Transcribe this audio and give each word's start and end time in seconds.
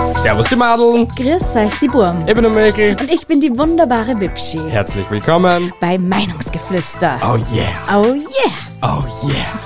Servus 0.00 0.48
die 0.48 0.56
Madeln, 0.56 1.08
Grüß 1.08 1.56
euch, 1.56 1.78
die 1.80 1.88
Burm. 1.88 2.24
ich 2.26 2.34
bin 2.34 2.42
der 2.42 2.50
Mäkel. 2.52 2.96
Und 3.00 3.10
ich 3.10 3.26
bin 3.26 3.40
die 3.40 3.56
wunderbare 3.56 4.14
Bibschi 4.14 4.60
Herzlich 4.68 5.10
willkommen. 5.10 5.72
bei 5.80 5.98
Meinungsgeflüster. 5.98 7.18
Oh 7.22 7.36
yeah, 7.54 7.96
Oh 7.98 8.14
yeah. 8.14 8.52
oh 8.82 9.04
yeah. 9.28 9.58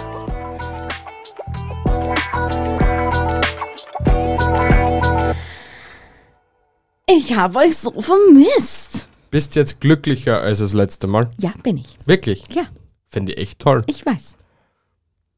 Ich 7.07 7.35
habe 7.37 7.59
euch 7.61 7.77
so 7.77 7.91
vermisst. 8.01 9.04
Bist 9.35 9.57
jetzt 9.57 9.81
glücklicher 9.81 10.43
als 10.43 10.61
das 10.61 10.75
letzte 10.75 11.09
Mal? 11.09 11.29
Ja, 11.41 11.53
bin 11.61 11.77
ich. 11.77 11.99
Wirklich? 12.07 12.45
Ja, 12.55 12.67
Finde 13.11 13.33
ich 13.33 13.39
echt 13.39 13.59
toll. 13.59 13.83
ich 13.89 14.07
weiß. 14.07 14.37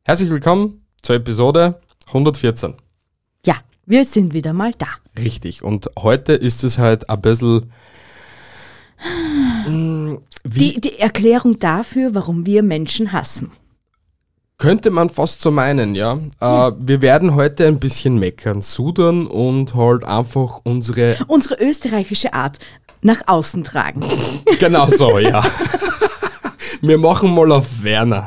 Herzlich 0.05 0.29
willkommen 0.29 0.85
zur 1.01 1.17
Episode 1.17 1.81
114. 2.09 2.75
Ja, 3.47 3.55
wir 3.87 4.05
sind 4.05 4.35
wieder 4.35 4.53
mal 4.53 4.73
da. 4.77 4.89
Richtig. 5.19 5.63
Und 5.63 5.89
heute 5.99 6.35
ist 6.35 6.63
es 6.63 6.77
halt 6.77 7.09
ein 7.09 7.23
bisschen. 7.23 7.73
Wie 10.45 10.73
Die, 10.75 10.81
die 10.83 10.99
Erklärung 10.99 11.59
dafür, 11.59 12.15
warum 12.15 12.45
wir 12.45 12.63
Menschen 12.63 13.13
hassen. 13.13 13.51
könnte 14.59 14.91
man 14.91 15.09
fast 15.09 15.41
so 15.41 15.51
meinen, 15.51 15.95
ja? 15.95 16.19
Äh, 16.41 16.73
wir 16.79 17.01
werden 17.01 17.35
heute 17.35 17.67
ein 17.67 17.81
bisschen 17.81 18.19
meckern, 18.19 18.61
sudern 18.61 19.27
und 19.27 19.75
halt 19.75 20.05
einfach 20.05 20.61
unsere. 20.65 21.17
Unsere 21.29 21.55
österreichische 21.65 22.35
Art 22.35 22.59
nach 23.07 23.23
außen 23.27 23.65
tragen. 23.65 24.05
Genau 24.59 24.89
so, 24.89 25.19
ja. 25.19 25.43
Wir 26.81 26.97
machen 26.97 27.35
mal 27.35 27.53
auf 27.53 27.83
Werner. 27.83 28.27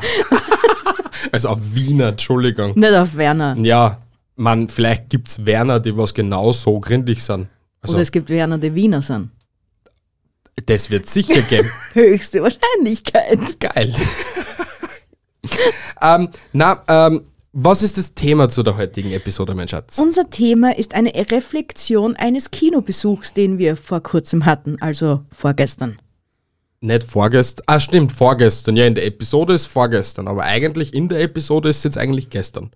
Also 1.32 1.50
auf 1.50 1.60
Wiener, 1.74 2.10
Entschuldigung. 2.10 2.78
Nicht 2.78 2.94
auf 2.94 3.16
Werner. 3.16 3.56
Ja, 3.58 3.98
man, 4.36 4.68
vielleicht 4.68 5.10
gibt's 5.10 5.44
Werner, 5.44 5.80
die 5.80 5.96
was 5.98 6.14
genau 6.14 6.52
so 6.52 6.80
gründlich 6.80 7.24
sind. 7.24 7.48
Also, 7.82 7.94
Oder 7.94 8.04
es 8.04 8.12
gibt 8.12 8.30
Werner, 8.30 8.58
die 8.60 8.74
Wiener 8.76 9.02
sind. 9.02 9.32
das 10.66 10.92
wird 10.92 11.10
sicher 11.10 11.42
geben. 11.42 11.72
Höchste 11.94 12.44
Wahrscheinlichkeit. 12.44 13.60
Geil. 13.60 13.96
ähm, 16.02 16.30
na, 16.54 16.84
ähm, 16.88 17.24
was 17.52 17.82
ist 17.84 17.98
das 17.98 18.14
Thema 18.14 18.50
zu 18.50 18.64
der 18.64 18.78
heutigen 18.78 19.12
Episode, 19.12 19.56
mein 19.56 19.68
Schatz? 19.68 19.98
Unser 19.98 20.30
Thema 20.30 20.78
ist 20.78 20.94
eine 20.94 21.14
Reflexion 21.14 22.16
eines 22.16 22.52
Kinobesuchs, 22.52 23.34
den 23.34 23.58
wir 23.58 23.76
vor 23.76 24.02
kurzem 24.02 24.46
hatten, 24.46 24.82
also 24.82 25.22
vorgestern. 25.32 25.98
Nicht 26.82 27.04
vorgestern. 27.04 27.64
Ah, 27.68 27.80
stimmt, 27.80 28.12
vorgestern. 28.12 28.78
Ja, 28.78 28.86
in 28.86 28.96
der 28.96 29.06
Episode 29.06 29.54
ist 29.54 29.66
vorgestern, 29.66 30.28
aber 30.28 30.44
eigentlich 30.44 30.94
in 30.94 31.10
der 31.10 31.22
Episode 31.22 31.70
ist 31.70 31.84
jetzt 31.84 31.98
eigentlich 31.98 32.30
gestern. 32.30 32.72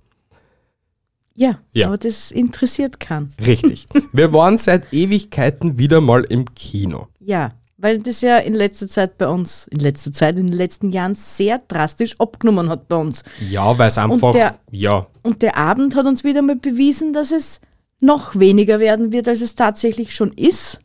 Ja, 1.35 1.59
Ja. 1.71 1.87
aber 1.87 1.97
das 1.97 2.29
interessiert 2.31 2.99
keinen. 2.99 3.33
Richtig. 3.43 3.87
Wir 4.11 4.33
waren 4.33 4.57
seit 4.57 4.91
Ewigkeiten 4.93 5.77
wieder 5.77 6.01
mal 6.01 6.23
im 6.25 6.53
Kino. 6.53 7.07
Ja, 7.19 7.51
weil 7.83 7.99
das 7.99 8.21
ja 8.21 8.37
in 8.37 8.53
letzter 8.53 8.87
Zeit 8.87 9.17
bei 9.17 9.27
uns, 9.27 9.67
in 9.71 9.79
letzter 9.81 10.13
Zeit, 10.13 10.39
in 10.39 10.47
den 10.47 10.55
letzten 10.55 10.89
Jahren 10.91 11.15
sehr 11.15 11.59
drastisch 11.67 12.17
abgenommen 12.17 12.69
hat 12.69 12.87
bei 12.87 12.95
uns. 12.95 13.23
Ja, 13.49 13.77
weil 13.77 13.89
es 13.89 13.97
einfach. 13.97 14.31
der- 14.31 14.57
ja, 14.71 15.05
Und 15.21 15.41
der 15.41 15.57
Abend 15.57 15.93
hat 15.95 16.05
uns 16.05 16.23
wieder 16.23 16.41
mal 16.41 16.55
bewiesen, 16.55 17.11
dass 17.11 17.31
es 17.31 17.59
noch 17.99 18.39
weniger 18.39 18.79
werden 18.79 19.11
wird, 19.11 19.27
als 19.27 19.41
es 19.41 19.55
tatsächlich 19.55 20.15
schon 20.15 20.31
ist. 20.33 20.79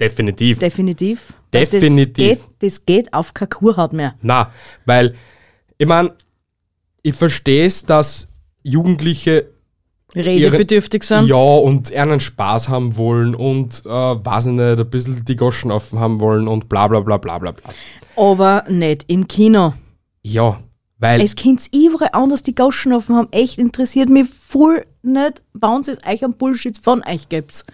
definitiv. 0.00 0.58
Definitiv. 0.60 1.32
Definitiv. 1.52 2.38
Das 2.38 2.46
geht, 2.48 2.62
das 2.62 2.86
geht 2.86 3.14
auf 3.14 3.34
keine 3.34 3.48
Kurhaut 3.48 3.92
mehr. 3.92 4.14
Na, 4.22 4.50
weil, 4.86 5.14
ich 5.78 5.86
meine, 5.86 6.14
ich 7.02 7.14
verstehe 7.14 7.66
es, 7.66 7.84
dass 7.84 8.28
Jugendliche 8.62 9.50
Redebedürftig 10.14 11.02
sind. 11.04 11.26
ja 11.26 11.36
und 11.36 11.92
einen 11.94 12.20
Spaß 12.20 12.68
haben 12.68 12.96
wollen 12.96 13.34
und, 13.34 13.82
äh, 13.84 13.88
weiß 13.88 14.46
ich 14.46 14.52
nicht, 14.52 14.80
ein 14.80 14.90
bisschen 14.90 15.24
die 15.24 15.36
Goschen 15.36 15.70
offen 15.70 15.98
haben 15.98 16.20
wollen 16.20 16.48
und 16.48 16.68
bla 16.68 16.86
bla 16.86 17.00
bla 17.00 17.16
bla 17.18 17.38
bla 17.38 17.52
bla. 17.52 17.72
Aber 18.16 18.64
nicht 18.68 19.04
im 19.08 19.26
Kino. 19.26 19.74
Ja, 20.22 20.60
weil, 20.98 21.20
Es 21.20 21.36
kennt's 21.36 21.68
überall 21.74 22.10
anders, 22.12 22.42
die 22.42 22.54
Gauschen 22.54 22.92
offen 22.92 23.16
haben. 23.16 23.28
Echt 23.32 23.58
interessiert 23.58 24.08
mich 24.08 24.28
voll 24.28 24.86
nicht, 25.02 25.42
wann 25.52 25.80
es 25.82 25.88
euch 25.88 26.24
ein 26.24 26.34
Bullshit 26.34 26.78
von 26.78 27.02
euch 27.06 27.28
gibt. 27.28 27.64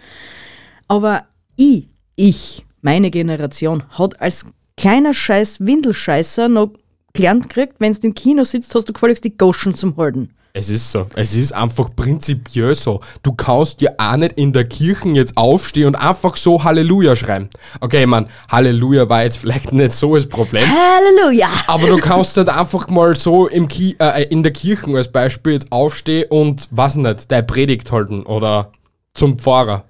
Aber 0.87 1.23
ich, 1.55 1.87
ich, 2.15 2.65
meine 2.81 3.11
Generation, 3.11 3.83
hat 3.91 4.19
als 4.19 4.45
kleiner 4.75 5.13
Scheiß 5.13 5.61
Windelscheißer 5.61 6.49
noch 6.49 6.73
gelernt 7.13 7.49
gekriegt, 7.49 7.75
wenn 7.79 7.93
du 7.93 8.07
im 8.07 8.13
Kino 8.13 8.43
sitzt, 8.43 8.73
hast 8.75 8.89
du 8.89 8.93
gefälligst 8.93 9.23
die 9.23 9.37
Gauschen 9.37 9.75
zum 9.75 9.95
Halten. 9.97 10.33
Es 10.53 10.69
ist 10.69 10.91
so, 10.91 11.07
es 11.15 11.35
ist 11.35 11.53
einfach 11.53 11.89
prinzipiell 11.95 12.75
so. 12.75 12.99
Du 13.23 13.31
kannst 13.33 13.81
ja 13.81 13.91
auch 13.97 14.17
nicht 14.17 14.33
in 14.33 14.51
der 14.51 14.65
Kirche 14.65 15.09
jetzt 15.09 15.37
aufstehen 15.37 15.87
und 15.87 15.95
einfach 15.95 16.35
so 16.35 16.63
Halleluja 16.63 17.15
schreien. 17.15 17.49
Okay, 17.79 18.05
man, 18.05 18.27
Halleluja 18.51 19.07
war 19.07 19.23
jetzt 19.23 19.37
vielleicht 19.37 19.71
nicht 19.73 19.93
so 19.93 20.15
das 20.15 20.27
Problem. 20.27 20.63
Halleluja! 20.63 21.49
Aber 21.67 21.87
du 21.87 21.97
kannst 21.97 22.35
halt 22.35 22.49
einfach 22.49 22.89
mal 22.89 23.15
so 23.15 23.47
im 23.47 23.67
Ki 23.67 23.95
äh, 23.99 24.23
in 24.25 24.43
der 24.43 24.51
Kirche 24.51 24.95
als 24.95 25.11
Beispiel 25.11 25.53
jetzt 25.53 25.71
aufstehen 25.71 26.25
und, 26.29 26.67
was 26.71 26.95
nicht, 26.95 27.31
deine 27.31 27.43
Predigt 27.43 27.91
halten 27.91 28.23
oder 28.23 28.71
zum 29.13 29.39
Pfarrer. 29.39 29.85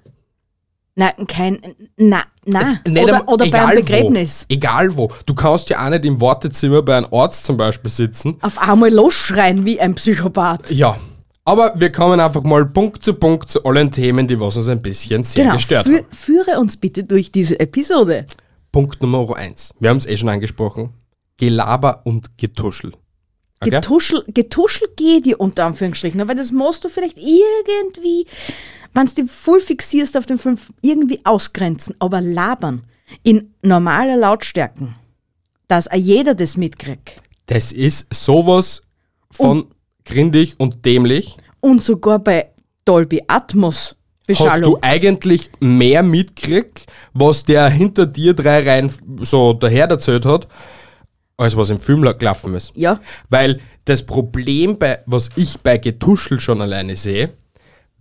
Nein, 0.94 1.12
kein, 1.26 1.58
na, 1.96 2.24
na. 2.44 2.80
Nicht 2.86 3.02
Oder, 3.04 3.26
oder 3.26 3.46
beim 3.46 3.70
egal 3.70 3.76
Begräbnis. 3.76 4.46
Wo, 4.48 4.54
egal 4.54 4.96
wo. 4.96 5.10
Du 5.24 5.34
kannst 5.34 5.70
ja 5.70 5.84
auch 5.84 5.88
nicht 5.90 6.04
im 6.04 6.20
Wartezimmer 6.20 6.82
bei 6.82 6.98
einem 6.98 7.06
Arzt 7.12 7.44
zum 7.46 7.56
Beispiel 7.56 7.90
sitzen. 7.90 8.36
Auf 8.42 8.58
einmal 8.58 8.92
losschreien 8.92 9.64
wie 9.64 9.80
ein 9.80 9.94
Psychopath. 9.94 10.70
Ja. 10.70 10.96
Aber 11.44 11.72
wir 11.76 11.90
kommen 11.90 12.20
einfach 12.20 12.42
mal 12.44 12.64
Punkt 12.66 13.04
zu 13.04 13.14
Punkt 13.14 13.50
zu 13.50 13.64
allen 13.64 13.90
Themen, 13.90 14.28
die 14.28 14.38
was 14.38 14.56
uns 14.56 14.68
ein 14.68 14.80
bisschen 14.82 15.24
sehr 15.24 15.44
Genau, 15.44 15.56
gestört 15.56 15.86
haben. 15.86 16.04
führe 16.12 16.60
uns 16.60 16.76
bitte 16.76 17.02
durch 17.04 17.32
diese 17.32 17.58
Episode. 17.58 18.26
Punkt 18.70 19.02
Nummer 19.02 19.34
eins. 19.36 19.70
Wir 19.80 19.90
haben 19.90 19.96
es 19.96 20.06
eh 20.06 20.16
schon 20.16 20.28
angesprochen. 20.28 20.90
Gelaber 21.38 22.02
und 22.04 22.38
Getuschel. 22.38 22.92
Okay? 23.60 23.70
Getuschel, 23.70 24.24
Getuschel 24.28 24.88
geht 24.96 25.24
dir 25.26 25.40
unter 25.40 25.64
Anführungsstrichen, 25.64 26.20
aber 26.20 26.34
das 26.34 26.52
musst 26.52 26.84
du 26.84 26.88
vielleicht 26.88 27.16
irgendwie, 27.18 28.26
wenn 28.94 29.06
du 29.06 29.14
dich 29.22 29.30
voll 29.30 29.60
fixierst 29.60 30.16
auf 30.16 30.26
den 30.26 30.38
Film, 30.38 30.58
irgendwie 30.82 31.20
ausgrenzen, 31.24 31.94
aber 31.98 32.20
labern 32.20 32.82
in 33.22 33.54
normaler 33.62 34.16
Lautstärken, 34.16 34.94
dass 35.68 35.88
auch 35.88 35.96
jeder 35.96 36.34
das 36.34 36.56
mitkriegt 36.56 37.14
das 37.46 37.72
ist 37.72 38.06
sowas 38.14 38.82
von 39.30 39.66
grindig 40.04 40.54
und 40.58 40.84
dämlich. 40.84 41.36
und 41.60 41.82
sogar 41.82 42.18
bei 42.18 42.50
Dolby 42.84 43.22
Atmos 43.26 43.96
Hast 44.28 44.40
du 44.40 44.44
Beschallung. 44.44 44.78
eigentlich 44.82 45.50
mehr 45.60 46.02
mitkriegt, 46.02 46.86
was 47.12 47.42
der 47.44 47.68
hinter 47.68 48.06
dir 48.06 48.32
drei 48.34 48.62
Reihen 48.66 48.90
so 49.22 49.52
daher 49.52 49.86
erzählt 49.90 50.24
hat, 50.24 50.46
als 51.36 51.56
was 51.56 51.70
im 51.70 51.80
Film 51.80 52.04
la- 52.04 52.12
gelaufen 52.12 52.54
ist? 52.54 52.72
Ja, 52.76 53.00
Weil 53.28 53.60
das 53.84 54.06
Problem, 54.06 54.78
bei, 54.78 55.02
was 55.06 55.28
ich 55.36 55.58
bei 55.60 55.76
Getuschel 55.78 56.38
schon 56.40 56.60
alleine 56.62 56.94
sehe, 56.96 57.34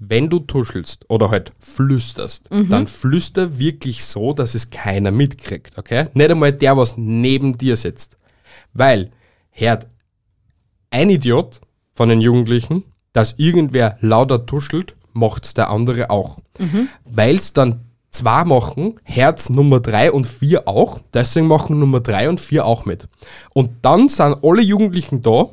wenn 0.04 0.30
du 0.30 0.40
tuschelst 0.40 1.06
oder 1.10 1.30
halt 1.30 1.54
flüsterst, 1.60 2.50
dann 2.70 2.88
flüster 2.88 3.60
wirklich 3.60 4.04
so, 4.04 4.34
dass 4.34 4.56
es 4.56 4.72
keiner 4.72 5.12
mitkriegt, 5.12 5.78
okay? 5.78 6.08
Nicht 6.14 6.32
einmal 6.32 6.52
der, 6.52 6.76
was 6.76 6.98
neben 6.98 7.56
dir 7.56 7.76
sitzt. 7.76 8.18
Weil, 8.74 9.12
hört 9.52 9.88
ein 10.90 11.12
Idiot 11.12 11.62
von 11.94 12.10
den 12.10 12.20
Jugendlichen, 12.20 12.84
dass 13.14 13.36
irgendwer 13.38 13.98
lauter 14.02 14.46
tuschelt, 14.48 14.96
macht's 15.14 15.54
der 15.54 15.70
andere 15.70 16.10
auch. 16.10 16.40
Weil's 17.06 17.54
dann 17.54 17.82
zwei 18.10 18.44
machen, 18.44 19.00
Herz 19.04 19.50
Nummer 19.50 19.82
drei 19.82 20.12
und 20.12 20.26
vier 20.26 20.68
auch, 20.68 21.00
deswegen 21.14 21.48
machen 21.48 21.80
Nummer 21.80 22.00
drei 22.00 22.28
und 22.28 22.42
vier 22.42 22.66
auch 22.66 22.86
mit. 22.86 23.08
Und 23.54 23.70
dann 23.84 24.10
sind 24.10 24.44
alle 24.44 24.64
Jugendlichen 24.64 25.22
da, 25.22 25.50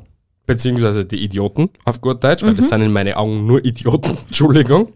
beziehungsweise 0.49 1.05
die 1.05 1.23
Idioten, 1.23 1.69
auf 1.85 2.01
gut 2.01 2.23
Deutsch, 2.23 2.41
weil 2.41 2.55
das 2.55 2.69
sind 2.69 2.81
in 2.81 2.91
meinen 2.91 3.13
Augen 3.13 3.45
nur 3.45 3.63
Idioten, 3.63 4.17
Entschuldigung, 4.27 4.91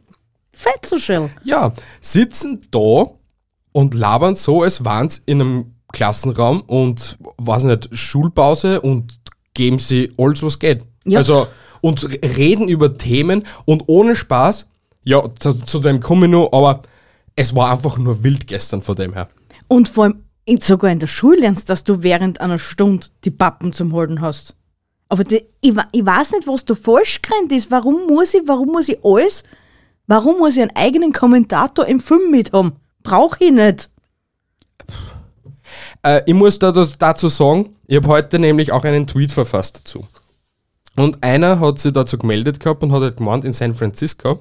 Fetzelschell. 0.52 1.30
ja, 1.44 1.72
sitzen 2.02 2.62
da 2.72 3.12
und 3.72 3.94
labern 3.94 4.34
so, 4.34 4.64
als 4.64 4.84
wären 4.84 5.10
sie 5.10 5.22
in 5.28 5.42
einem 5.42 5.76
Klassenraum 5.92 6.62
und, 6.62 7.20
weiß 7.38 7.66
nicht, 7.66 7.88
Schulpause 7.96 8.82
und 8.82 9.20
geben 9.54 9.78
sie 9.78 10.12
alles, 10.18 10.42
was 10.42 10.58
geht. 10.58 10.86
Ja. 11.06 11.20
Also, 11.20 11.46
und 11.82 12.04
reden 12.36 12.68
über 12.68 12.98
Themen 12.98 13.44
und 13.66 13.84
ohne 13.86 14.16
Spaß, 14.16 14.66
ja, 15.04 15.22
zu, 15.38 15.54
zu 15.54 15.78
dem 15.78 16.00
komme 16.00 16.26
ich 16.26 16.32
noch, 16.32 16.52
aber 16.52 16.82
es 17.36 17.56
war 17.56 17.72
einfach 17.72 18.00
nur 18.00 18.24
wild 18.24 18.48
gestern 18.48 18.82
von 18.82 18.96
dem 18.96 19.14
her. 19.14 19.30
Und 19.68 19.88
vor 19.88 20.06
allem 20.06 20.24
sogar 20.62 20.90
in 20.90 20.98
der 20.98 21.06
Schule 21.06 21.42
lernst, 21.42 21.70
dass 21.70 21.84
du 21.84 22.02
während 22.02 22.42
einer 22.42 22.58
Stunde 22.58 23.06
die 23.24 23.32
Pappen 23.32 23.72
zum 23.72 23.94
Halten 23.94 24.20
hast. 24.20 24.56
Aber 25.14 25.24
die, 25.24 25.46
ich, 25.62 25.76
ich 25.92 26.04
weiß 26.04 26.32
nicht, 26.32 26.48
was 26.48 26.66
da 26.66 26.74
falsch 26.74 27.22
gerannt 27.22 27.52
ist. 27.52 27.70
Warum 27.70 28.08
muss 28.08 28.34
ich, 28.34 28.42
warum 28.48 28.70
muss 28.70 28.90
ich 28.90 28.98
alles, 29.04 29.44
warum 30.08 30.40
muss 30.40 30.56
ich 30.56 30.64
einen 30.64 30.76
eigenen 30.76 31.14
Kommentator 31.14 31.86
im 31.86 32.00
Film 32.00 32.32
mit 32.32 32.52
haben? 32.52 32.78
Brauche 33.04 33.38
ich 33.40 33.52
nicht. 33.52 33.92
Äh, 36.02 36.24
ich 36.26 36.34
muss 36.34 36.58
da 36.58 36.72
das, 36.72 36.98
dazu 36.98 37.28
sagen, 37.28 37.76
Ich 37.86 37.98
habe 37.98 38.08
heute 38.08 38.40
nämlich 38.40 38.72
auch 38.72 38.86
einen 38.86 39.06
Tweet 39.06 39.32
verfasst 39.32 39.82
dazu. 39.82 40.08
Und 40.96 41.24
einer 41.24 41.60
hat 41.60 41.78
sich 41.78 41.94
dazu 41.94 42.18
gemeldet 42.18 42.60
gehabt 42.60 42.82
und 42.82 42.92
hat 42.92 43.04
halt 43.04 43.18
gemeint, 43.18 43.46
in 43.46 43.54
San 43.54 43.76
Francisco 43.76 44.40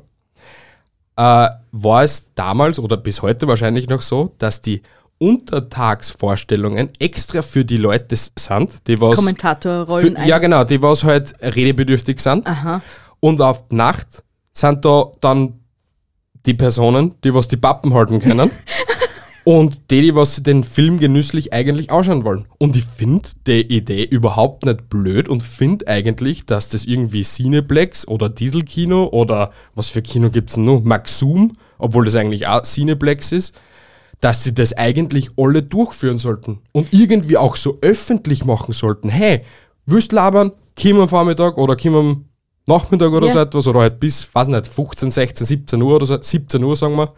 äh, 1.16 1.50
war 1.70 2.02
es 2.02 2.32
damals 2.34 2.78
oder 2.78 2.96
bis 2.96 3.20
heute 3.20 3.46
wahrscheinlich 3.46 3.90
noch 3.90 4.00
so, 4.00 4.34
dass 4.38 4.62
die 4.62 4.80
Untertagsvorstellungen 5.22 6.90
extra 6.98 7.42
für 7.42 7.64
die 7.64 7.76
Leute 7.76 8.16
sind, 8.16 8.88
die 8.88 9.00
was 9.00 9.14
Kommentatorrollen 9.14 10.16
für, 10.16 10.26
ja 10.26 10.38
genau, 10.38 10.64
die 10.64 10.82
was 10.82 11.04
halt 11.04 11.32
redebedürftig 11.40 12.18
sind. 12.18 12.44
Aha. 12.44 12.82
Und 13.20 13.40
auf 13.40 13.68
die 13.68 13.76
Nacht 13.76 14.24
sind 14.52 14.84
da 14.84 15.12
dann 15.20 15.60
die 16.44 16.54
Personen, 16.54 17.14
die 17.22 17.32
was 17.32 17.46
die 17.46 17.56
Pappen 17.56 17.94
halten 17.94 18.18
können. 18.18 18.50
und 19.44 19.92
die, 19.92 20.00
die 20.00 20.14
was 20.16 20.34
sie 20.34 20.42
den 20.42 20.64
Film 20.64 20.98
genüsslich 20.98 21.52
eigentlich 21.52 21.92
anschauen 21.92 22.24
wollen. 22.24 22.46
Und 22.58 22.76
ich 22.76 22.84
finde 22.84 23.28
die 23.46 23.60
Idee 23.60 24.02
überhaupt 24.02 24.66
nicht 24.66 24.88
blöd 24.88 25.28
und 25.28 25.44
finde 25.44 25.86
eigentlich, 25.86 26.46
dass 26.46 26.68
das 26.68 26.84
irgendwie 26.84 27.22
Cineplex 27.22 28.08
oder 28.08 28.28
Dieselkino 28.28 29.04
oder 29.12 29.52
was 29.76 29.86
für 29.86 30.02
Kino 30.02 30.30
gibt 30.30 30.50
es 30.50 30.56
noch? 30.56 30.82
Maxum, 30.82 31.56
obwohl 31.78 32.06
das 32.06 32.16
eigentlich 32.16 32.48
auch 32.48 32.62
Cineplex 32.62 33.30
ist, 33.30 33.54
dass 34.22 34.44
sie 34.44 34.54
das 34.54 34.72
eigentlich 34.76 35.30
alle 35.36 35.62
durchführen 35.64 36.16
sollten 36.16 36.60
und 36.70 36.94
irgendwie 36.94 37.36
auch 37.36 37.56
so 37.56 37.78
öffentlich 37.82 38.44
machen 38.44 38.72
sollten. 38.72 39.08
Hey, 39.08 39.42
willst 39.84 40.12
labern? 40.12 40.52
Komm 40.80 41.00
am 41.00 41.08
Vormittag 41.08 41.58
oder 41.58 41.74
komm 41.76 41.94
am 41.96 42.24
Nachmittag 42.66 43.10
oder 43.12 43.26
Ja. 43.26 43.32
so 43.32 43.38
etwas 43.40 43.66
oder 43.66 43.80
halt 43.80 43.98
bis, 43.98 44.32
weiß 44.32 44.46
nicht, 44.48 44.68
15, 44.68 45.10
16, 45.10 45.44
17 45.44 45.82
Uhr 45.82 45.96
oder 45.96 46.06
so, 46.06 46.16
17 46.22 46.62
Uhr 46.62 46.76
sagen 46.76 46.94
wir. 46.94 47.12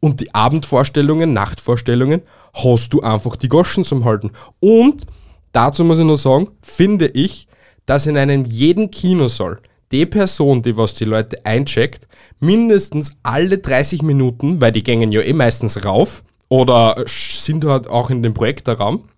Und 0.00 0.20
die 0.20 0.34
Abendvorstellungen, 0.34 1.34
Nachtvorstellungen, 1.34 2.22
hast 2.54 2.94
du 2.94 3.02
einfach 3.02 3.36
die 3.36 3.48
Goschen 3.48 3.84
zum 3.84 4.06
Halten. 4.06 4.30
Und 4.58 5.04
dazu 5.52 5.84
muss 5.84 5.98
ich 5.98 6.06
nur 6.06 6.16
sagen, 6.16 6.48
finde 6.62 7.08
ich, 7.08 7.46
dass 7.84 8.06
in 8.06 8.16
einem 8.16 8.46
jeden 8.46 8.90
Kinosaal 8.90 9.60
die 9.92 10.06
Person, 10.06 10.62
die 10.62 10.76
was 10.76 10.94
die 10.94 11.04
Leute 11.04 11.44
eincheckt, 11.44 12.08
mindestens 12.40 13.12
alle 13.22 13.58
30 13.58 14.02
Minuten, 14.02 14.60
weil 14.60 14.72
die 14.72 14.82
gängen 14.82 15.12
ja 15.12 15.20
eh 15.20 15.32
meistens 15.32 15.84
rauf 15.84 16.24
oder 16.48 17.04
sind 17.06 17.64
halt 17.64 17.88
auch 17.88 18.10
in 18.10 18.22
dem 18.22 18.34
Projektorraum 18.34 19.08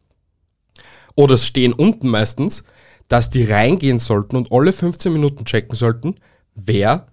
oder 1.14 1.38
stehen 1.38 1.72
unten 1.72 2.08
meistens, 2.08 2.64
dass 3.08 3.30
die 3.30 3.44
reingehen 3.44 3.98
sollten 3.98 4.36
und 4.36 4.52
alle 4.52 4.72
15 4.72 5.12
Minuten 5.12 5.44
checken 5.44 5.76
sollten, 5.76 6.16
wer 6.54 7.06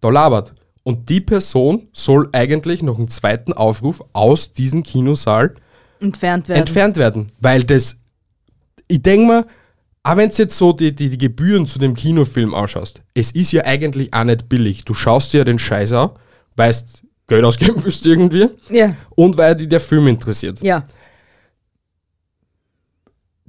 da 0.00 0.10
labert. 0.10 0.54
Und 0.82 1.08
die 1.08 1.20
Person 1.20 1.88
soll 1.92 2.28
eigentlich 2.32 2.82
noch 2.82 2.98
einen 2.98 3.08
zweiten 3.08 3.52
Aufruf 3.52 4.02
aus 4.12 4.52
diesem 4.54 4.82
Kinosaal 4.82 5.54
Entfernt 6.00 6.48
werden. 6.48 6.60
entfernt 6.60 6.96
werden. 6.96 7.32
Weil 7.40 7.64
das, 7.64 7.96
ich 8.86 9.02
denke 9.02 9.26
mal, 9.26 9.46
auch 10.08 10.16
wenn 10.16 10.30
du 10.30 10.34
jetzt 10.36 10.56
so 10.56 10.72
die, 10.72 10.94
die, 10.94 11.10
die 11.10 11.18
Gebühren 11.18 11.66
zu 11.66 11.78
dem 11.78 11.94
Kinofilm 11.94 12.54
anschaust, 12.54 13.02
es 13.12 13.30
ist 13.32 13.52
ja 13.52 13.64
eigentlich 13.64 14.14
auch 14.14 14.24
nicht 14.24 14.48
billig. 14.48 14.84
Du 14.84 14.94
schaust 14.94 15.34
dir 15.34 15.38
ja 15.38 15.44
den 15.44 15.58
Scheiß 15.58 15.92
an, 15.92 16.10
weißt, 16.56 17.02
Geld 17.26 17.44
ausgeben 17.44 17.84
willst 17.84 18.06
irgendwie 18.06 18.48
ja, 18.70 18.96
und 19.10 19.36
weil 19.36 19.54
dich 19.54 19.68
der 19.68 19.80
Film 19.80 20.06
interessiert. 20.06 20.62
ja. 20.62 20.86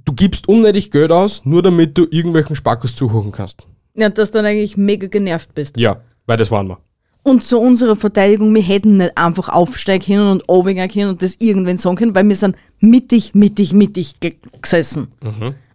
Du 0.04 0.14
gibst 0.14 0.48
unnötig 0.48 0.90
Geld 0.90 1.12
aus, 1.12 1.44
nur 1.44 1.62
damit 1.62 1.96
du 1.96 2.06
irgendwelchen 2.10 2.56
Spackos 2.56 2.96
zuhören 2.96 3.30
kannst. 3.30 3.66
Ja, 3.94 4.08
dass 4.08 4.30
du 4.30 4.38
dann 4.38 4.46
eigentlich 4.46 4.76
mega 4.76 5.06
genervt 5.06 5.54
bist. 5.54 5.76
Ja, 5.78 6.00
weil 6.26 6.36
das 6.36 6.50
waren 6.50 6.68
wir. 6.68 6.78
Und 7.22 7.44
zu 7.44 7.60
unserer 7.60 7.94
Verteidigung, 7.94 8.52
wir 8.54 8.62
hätten 8.62 8.96
nicht 8.96 9.16
einfach 9.16 9.50
aufsteigen 9.50 10.04
können 10.04 10.30
und 10.30 10.48
oben 10.48 10.76
können 10.88 11.10
und 11.10 11.22
das 11.22 11.36
irgendwann 11.38 11.76
sagen 11.76 11.96
können, 11.96 12.14
weil 12.14 12.26
wir 12.26 12.34
sind 12.34 12.56
mittig, 12.80 13.34
mittig, 13.34 13.72
mittig 13.72 14.18
ge 14.20 14.36
gesessen. 14.60 15.08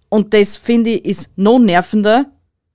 Und 0.09 0.33
das, 0.33 0.57
finde 0.57 0.91
ich, 0.91 1.05
ist 1.05 1.31
noch 1.35 1.59
nervender 1.59 2.25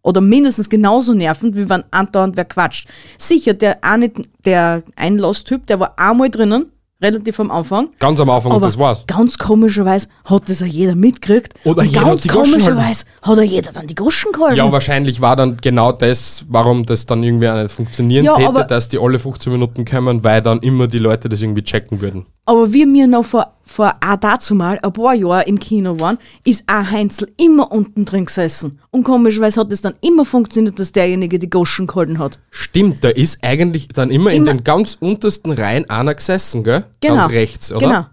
oder 0.02 0.20
mindestens 0.20 0.68
genauso 0.68 1.14
nervend, 1.14 1.56
wie 1.56 1.68
wenn 1.68 1.84
andauernd 1.90 2.36
wer 2.36 2.44
quatscht. 2.44 2.88
Sicher, 3.18 3.54
der, 3.54 3.84
eine, 3.84 4.10
der 4.44 4.82
Einlasstyp, 4.96 5.66
der 5.66 5.78
war 5.80 5.98
einmal 5.98 6.30
drinnen, 6.30 6.72
relativ 7.02 7.40
am 7.40 7.50
Anfang. 7.50 7.88
Ganz 7.98 8.20
am 8.20 8.28
Anfang, 8.30 8.52
Aber 8.52 8.66
das 8.66 8.78
war's. 8.78 9.04
ganz 9.06 9.38
komischerweise 9.38 10.08
hat 10.24 10.48
das 10.48 10.62
auch 10.62 10.66
jeder 10.66 10.94
mitgekriegt. 10.94 11.54
Oder 11.64 11.80
und 11.82 11.88
jeder 11.88 12.00
hat 12.00 12.06
ganz 12.08 12.28
Goschen 12.28 12.52
komischerweise 12.52 13.04
hat 13.22 13.38
auch 13.38 13.42
jeder 13.42 13.72
dann 13.72 13.86
die 13.86 13.94
Goschen 13.94 14.32
gehalten. 14.32 14.56
Ja, 14.56 14.70
wahrscheinlich 14.70 15.20
war 15.20 15.36
dann 15.36 15.56
genau 15.58 15.92
das, 15.92 16.44
warum 16.48 16.84
das 16.84 17.06
dann 17.06 17.22
irgendwie 17.22 17.48
auch 17.48 17.60
nicht 17.60 17.72
funktionieren 17.72 18.24
Ja, 18.24 18.34
täte, 18.34 18.66
dass 18.66 18.88
die 18.88 18.98
alle 18.98 19.18
15 19.18 19.52
Minuten 19.52 19.84
kommen, 19.84 20.24
weil 20.24 20.42
dann 20.42 20.60
immer 20.60 20.88
die 20.88 20.98
Leute 20.98 21.28
das 21.28 21.40
irgendwie 21.42 21.62
checken 21.62 22.00
würden. 22.00 22.26
Aber 22.44 22.72
wie 22.72 22.86
wir 22.86 23.06
noch 23.06 23.24
vor, 23.24 23.54
vor 23.70 23.94
auch 24.04 24.16
dazu 24.16 24.56
mal 24.56 24.80
ein 24.82 24.92
paar 24.92 25.14
Jahren 25.14 25.44
im 25.46 25.60
Kino 25.60 26.00
waren, 26.00 26.18
ist 26.44 26.64
auch 26.66 26.90
Heinzel 26.90 27.32
immer 27.40 27.70
unten 27.70 28.04
drin 28.04 28.24
gesessen. 28.24 28.80
Und 28.90 29.04
komischerweise 29.04 29.60
hat 29.60 29.72
es 29.72 29.80
dann 29.80 29.94
immer 30.00 30.24
funktioniert, 30.24 30.78
dass 30.80 30.90
derjenige 30.90 31.38
die 31.38 31.48
Goschen 31.48 31.86
gehalten 31.86 32.18
hat. 32.18 32.40
Stimmt, 32.50 33.04
da 33.04 33.10
ist 33.10 33.38
eigentlich 33.42 33.86
dann 33.86 34.10
immer, 34.10 34.32
in 34.32 34.38
Immer- 34.42 34.54
den 34.54 34.64
ganz 34.64 34.96
untersten 34.98 35.52
Reihen 35.52 35.88
einer 35.88 36.16
gesessen, 36.16 36.64
gell? 36.64 36.84
Genau. 37.00 37.14
Ganz 37.14 37.30
rechts, 37.30 37.70
oder? 37.72 37.86
Genau. 37.86 38.06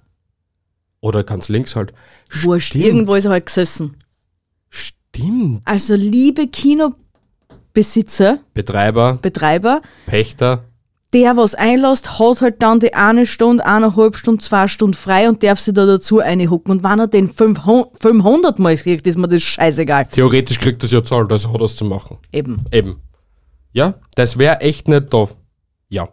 Oder 1.02 1.24
ganz 1.24 1.50
links 1.50 1.76
halt. 1.76 1.92
Wurscht, 2.44 2.70
Stimmt. 2.70 2.86
irgendwo 2.86 3.16
ist 3.16 3.26
er 3.26 3.32
halt 3.32 3.48
gesessen. 3.48 3.96
Stimmt. 4.70 5.62
Also 5.66 5.96
liebe 5.96 6.48
Kinobesitzer, 6.48 8.40
Betreiber, 8.54 9.18
Betreiber, 9.22 9.82
Pächter. 10.06 10.66
Der 11.14 11.38
was 11.38 11.56
einlässt, 11.56 12.20
hat 12.20 12.42
halt 12.42 12.62
dann 12.62 12.80
die 12.80 12.94
eine 12.94 13.26
Stunde, 13.26 13.66
eineinhalb 13.66 14.18
Stunden, 14.18 14.42
zwei 14.42 14.68
Stunden 14.68 14.94
frei 14.94 15.30
und 15.30 15.42
darf 15.42 15.60
sich 15.60 15.74
da 15.74 15.86
dazu 15.86 16.20
einhucken. 16.20 16.72
Und 16.72 16.84
wenn 16.84 17.00
er 17.00 17.08
den 17.08 17.30
500 17.30 18.02
500 18.02 18.60
Mal 18.60 18.76
kriegt, 18.76 19.08
ist 19.08 19.18
mir 19.18 19.28
das 19.28 19.44
scheißegal. 19.44 20.08
Theoretisch 20.08 20.60
kriegt 20.60 20.84
das 20.84 20.92
ja 20.92 21.04
zahlt, 21.04 21.32
also 21.32 21.54
hat 21.54 21.62
er 21.62 21.66
es 21.66 21.76
zu 21.76 21.86
machen. 21.86 22.18
Eben. 22.32 22.66
Eben. 22.72 23.02
Ja, 23.72 23.96
das 24.16 24.38
wäre 24.38 24.62
echt 24.62 24.88
nicht 24.88 25.14
doof. 25.14 25.38
Ja. 25.90 26.08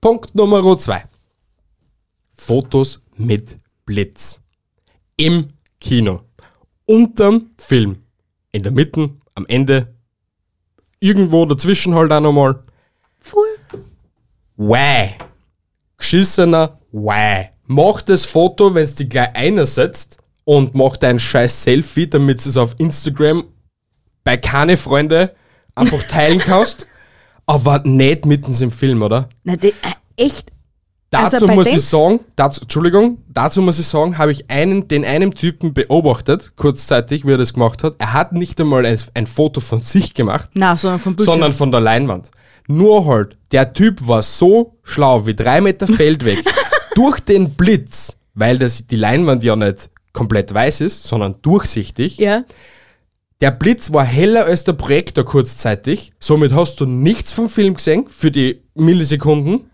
Punkt 0.00 0.34
Nummer 0.34 0.78
zwei. 0.78 1.04
Fotos 2.34 3.00
mit 3.16 3.58
Blitz. 3.84 4.40
Im 5.16 5.50
Kino. 5.80 6.22
Unterm 6.86 7.50
Film. 7.58 7.98
In 8.50 8.62
der 8.62 8.72
Mitte, 8.72 9.10
am 9.34 9.46
Ende. 9.46 9.94
Irgendwo 11.00 11.44
dazwischen 11.46 11.94
halt 11.94 12.12
auch 12.12 12.20
nochmal. 12.20 12.62
Voll. 13.18 13.58
Why? 14.64 15.14
Geschissener 15.98 16.78
Why? 16.92 17.48
Mach 17.66 18.00
das 18.02 18.24
Foto, 18.24 18.72
wenn 18.74 18.84
es 18.84 18.94
die 18.94 19.08
gleich 19.08 19.34
einsetzt 19.34 20.18
und 20.44 20.74
mach 20.76 20.96
dein 20.96 21.18
scheiß 21.18 21.64
Selfie, 21.64 22.06
damit 22.06 22.46
es 22.46 22.56
auf 22.56 22.76
Instagram 22.78 23.44
bei 24.22 24.36
keine 24.36 24.76
Freunde 24.76 25.34
einfach 25.74 26.00
teilen 26.04 26.38
kannst, 26.46 26.86
aber 27.44 27.80
nicht 27.84 28.24
mitten 28.24 28.54
im 28.62 28.70
Film, 28.70 29.02
oder? 29.02 29.28
Na, 29.42 29.56
die, 29.56 29.68
äh, 29.68 29.74
echt. 30.16 30.52
Dazu 31.10 31.34
Also 31.34 31.48
muss 31.48 31.66
ich 31.66 31.82
sagen, 31.82 32.20
dazu, 32.36 32.62
Entschuldigung, 32.62 33.18
dazu 33.28 33.60
muss 33.62 33.80
ich 33.80 33.86
sagen, 33.86 34.16
habe 34.16 34.30
ich 34.30 34.48
einen, 34.48 34.86
den 34.86 35.04
einen 35.04 35.32
Typen 35.32 35.74
beobachtet, 35.74 36.54
kurzzeitig, 36.56 37.26
wie 37.26 37.32
er 37.32 37.38
das 37.38 37.52
gemacht 37.52 37.82
hat. 37.82 37.96
Er 37.98 38.12
hat 38.12 38.32
nicht 38.32 38.60
einmal 38.60 38.86
ein, 38.86 38.98
ein 39.14 39.26
Foto 39.26 39.60
von 39.60 39.82
sich 39.82 40.14
gemacht, 40.14 40.50
Na, 40.54 40.76
sondern 40.76 41.00
Bildschirm. 41.00 41.24
sondern 41.24 41.52
von 41.52 41.72
der 41.72 41.80
Leinwand. 41.80 42.30
Nur 42.76 43.06
halt, 43.06 43.36
der 43.52 43.72
Typ 43.72 44.06
war 44.06 44.22
so 44.22 44.76
schlau 44.82 45.26
wie 45.26 45.34
drei 45.34 45.60
Meter 45.60 45.86
Feldweg 45.86 46.42
durch 46.94 47.20
den 47.20 47.50
Blitz, 47.50 48.16
weil 48.34 48.58
das, 48.58 48.86
die 48.86 48.96
Leinwand 48.96 49.44
ja 49.44 49.56
nicht 49.56 49.90
komplett 50.12 50.52
weiß 50.52 50.82
ist, 50.82 51.04
sondern 51.04 51.36
durchsichtig. 51.42 52.18
ja. 52.18 52.44
Der 53.40 53.50
Blitz 53.50 53.92
war 53.92 54.04
heller 54.04 54.44
als 54.44 54.62
der 54.62 54.74
Projektor 54.74 55.24
kurzzeitig, 55.24 56.12
somit 56.20 56.52
hast 56.52 56.78
du 56.78 56.86
nichts 56.86 57.32
vom 57.32 57.48
Film 57.48 57.74
gesehen 57.74 58.06
für 58.08 58.30
die 58.30 58.62
Millisekunden. 58.76 59.68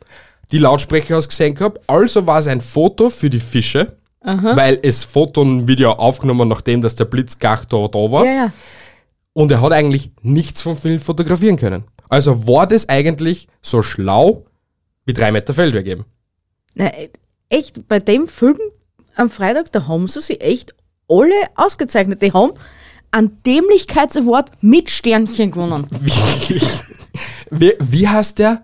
Die 0.50 0.56
Lautsprecher 0.56 1.16
hast 1.16 1.28
gesehen 1.28 1.54
gehabt, 1.54 1.78
also 1.86 2.26
war 2.26 2.38
es 2.38 2.48
ein 2.48 2.62
Foto 2.62 3.10
für 3.10 3.28
die 3.28 3.40
Fische, 3.40 3.98
weil 4.22 4.78
es 4.80 5.04
Foto 5.04 5.42
und 5.42 5.68
Video 5.68 5.92
aufgenommen, 5.92 6.48
nachdem 6.48 6.80
dass 6.80 6.94
der 6.94 7.04
Blitz 7.04 7.38
gar 7.38 7.58
da, 7.68 7.88
da 7.88 7.98
war. 8.10 8.24
Ja, 8.24 8.32
ja. 8.32 8.52
Und 9.34 9.52
er 9.52 9.60
hat 9.60 9.72
eigentlich 9.72 10.12
nichts 10.22 10.62
vom 10.62 10.74
Film 10.74 10.98
fotografieren 10.98 11.58
können. 11.58 11.84
Also 12.08 12.46
war 12.46 12.66
das 12.66 12.88
eigentlich 12.88 13.48
so 13.62 13.82
schlau 13.82 14.46
wie 15.04 15.12
drei 15.12 15.32
Meter 15.32 15.54
Feldweg 15.54 15.86
eben. 15.86 16.04
Na, 16.74 16.90
echt, 17.48 17.88
bei 17.88 17.98
dem 17.98 18.28
Film 18.28 18.58
am 19.16 19.30
Freitag, 19.30 19.72
da 19.72 19.86
haben 19.88 20.06
sie 20.06 20.20
sich 20.20 20.40
echt 20.40 20.74
alle 21.08 21.34
ausgezeichnet. 21.56 22.22
Die 22.22 22.32
haben 22.32 22.52
einen 23.10 23.42
Dämlichkeitsaward 23.44 24.52
mit 24.60 24.90
Sternchen 24.90 25.50
gewonnen. 25.50 25.86
Wirklich. 25.90 26.62
Wie, 27.50 27.74
wie 27.78 28.06
heißt 28.08 28.38
der? 28.38 28.62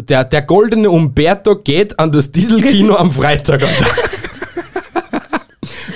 der? 0.00 0.24
Der 0.24 0.42
goldene 0.42 0.90
Umberto 0.90 1.56
geht 1.56 1.98
an 1.98 2.12
das 2.12 2.32
Dieselkino 2.32 2.96
am 2.96 3.10
Freitag. 3.10 3.62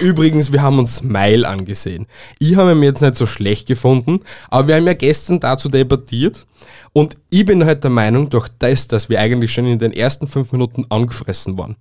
Übrigens, 0.01 0.51
wir 0.51 0.63
haben 0.63 0.79
uns 0.79 0.97
Smile 0.97 1.47
angesehen. 1.47 2.07
Ich 2.39 2.57
habe 2.57 2.73
ihn 2.73 2.83
jetzt 2.83 3.03
nicht 3.03 3.17
so 3.17 3.27
schlecht 3.27 3.69
gefunden, 3.69 4.21
aber 4.49 4.69
wir 4.69 4.77
haben 4.77 4.87
ja 4.87 4.95
gestern 4.95 5.41
dazu 5.41 5.69
debattiert 5.69 6.47
und 6.93 7.17
ich 7.31 7.47
bin 7.47 7.65
halt 7.65 7.85
der 7.85 7.91
Meinung, 7.91 8.31
durch 8.31 8.49
das, 8.59 8.89
dass 8.89 9.09
wir 9.09 9.21
eigentlich 9.21 9.53
schon 9.53 9.67
in 9.67 9.79
den 9.79 9.93
ersten 9.93 10.27
fünf 10.27 10.53
Minuten 10.53 10.87
angefressen 10.89 11.57
waren, 11.59 11.77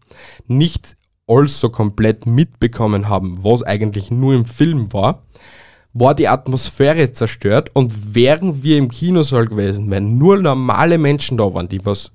nicht 0.48 0.96
alles 1.28 1.60
so 1.60 1.70
komplett 1.70 2.26
mitbekommen 2.26 3.08
haben, 3.10 3.34
was 3.44 3.64
eigentlich 3.64 4.12
nur 4.12 4.34
im 4.34 4.46
Film 4.46 4.92
war, 4.94 5.24
war 5.94 6.14
die 6.16 6.28
Atmosphäre 6.28 7.12
zerstört 7.12 7.72
und 7.74 8.14
wären 8.16 8.64
wir 8.64 8.78
im 8.78 8.90
Kinosaal 8.90 9.48
gewesen, 9.48 9.90
wenn 9.90 10.18
nur 10.18 10.38
normale 10.38 10.98
Menschen 10.98 11.38
da 11.38 11.52
waren, 11.54 11.68
die 11.68 11.84
was 11.86 12.12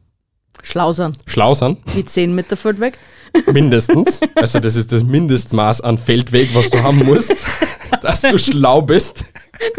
Schlausern. 0.63 1.15
schlau 1.27 1.53
sind, 1.55 1.79
Wie 1.95 2.05
10 2.05 2.35
Meter 2.35 2.57
fällt 2.57 2.79
weg. 2.81 2.97
mindestens, 3.53 4.21
also 4.37 4.61
das 4.61 4.77
ist 4.77 4.93
das 4.93 5.03
Mindestmaß 5.03 5.81
an 5.81 5.99
Feldweg, 5.99 6.55
was 6.55 6.71
du 6.71 6.81
haben 6.83 7.05
musst, 7.05 7.35
dass 8.03 8.23
du 8.23 8.39
schlau 8.39 8.81
bist, 8.81 9.25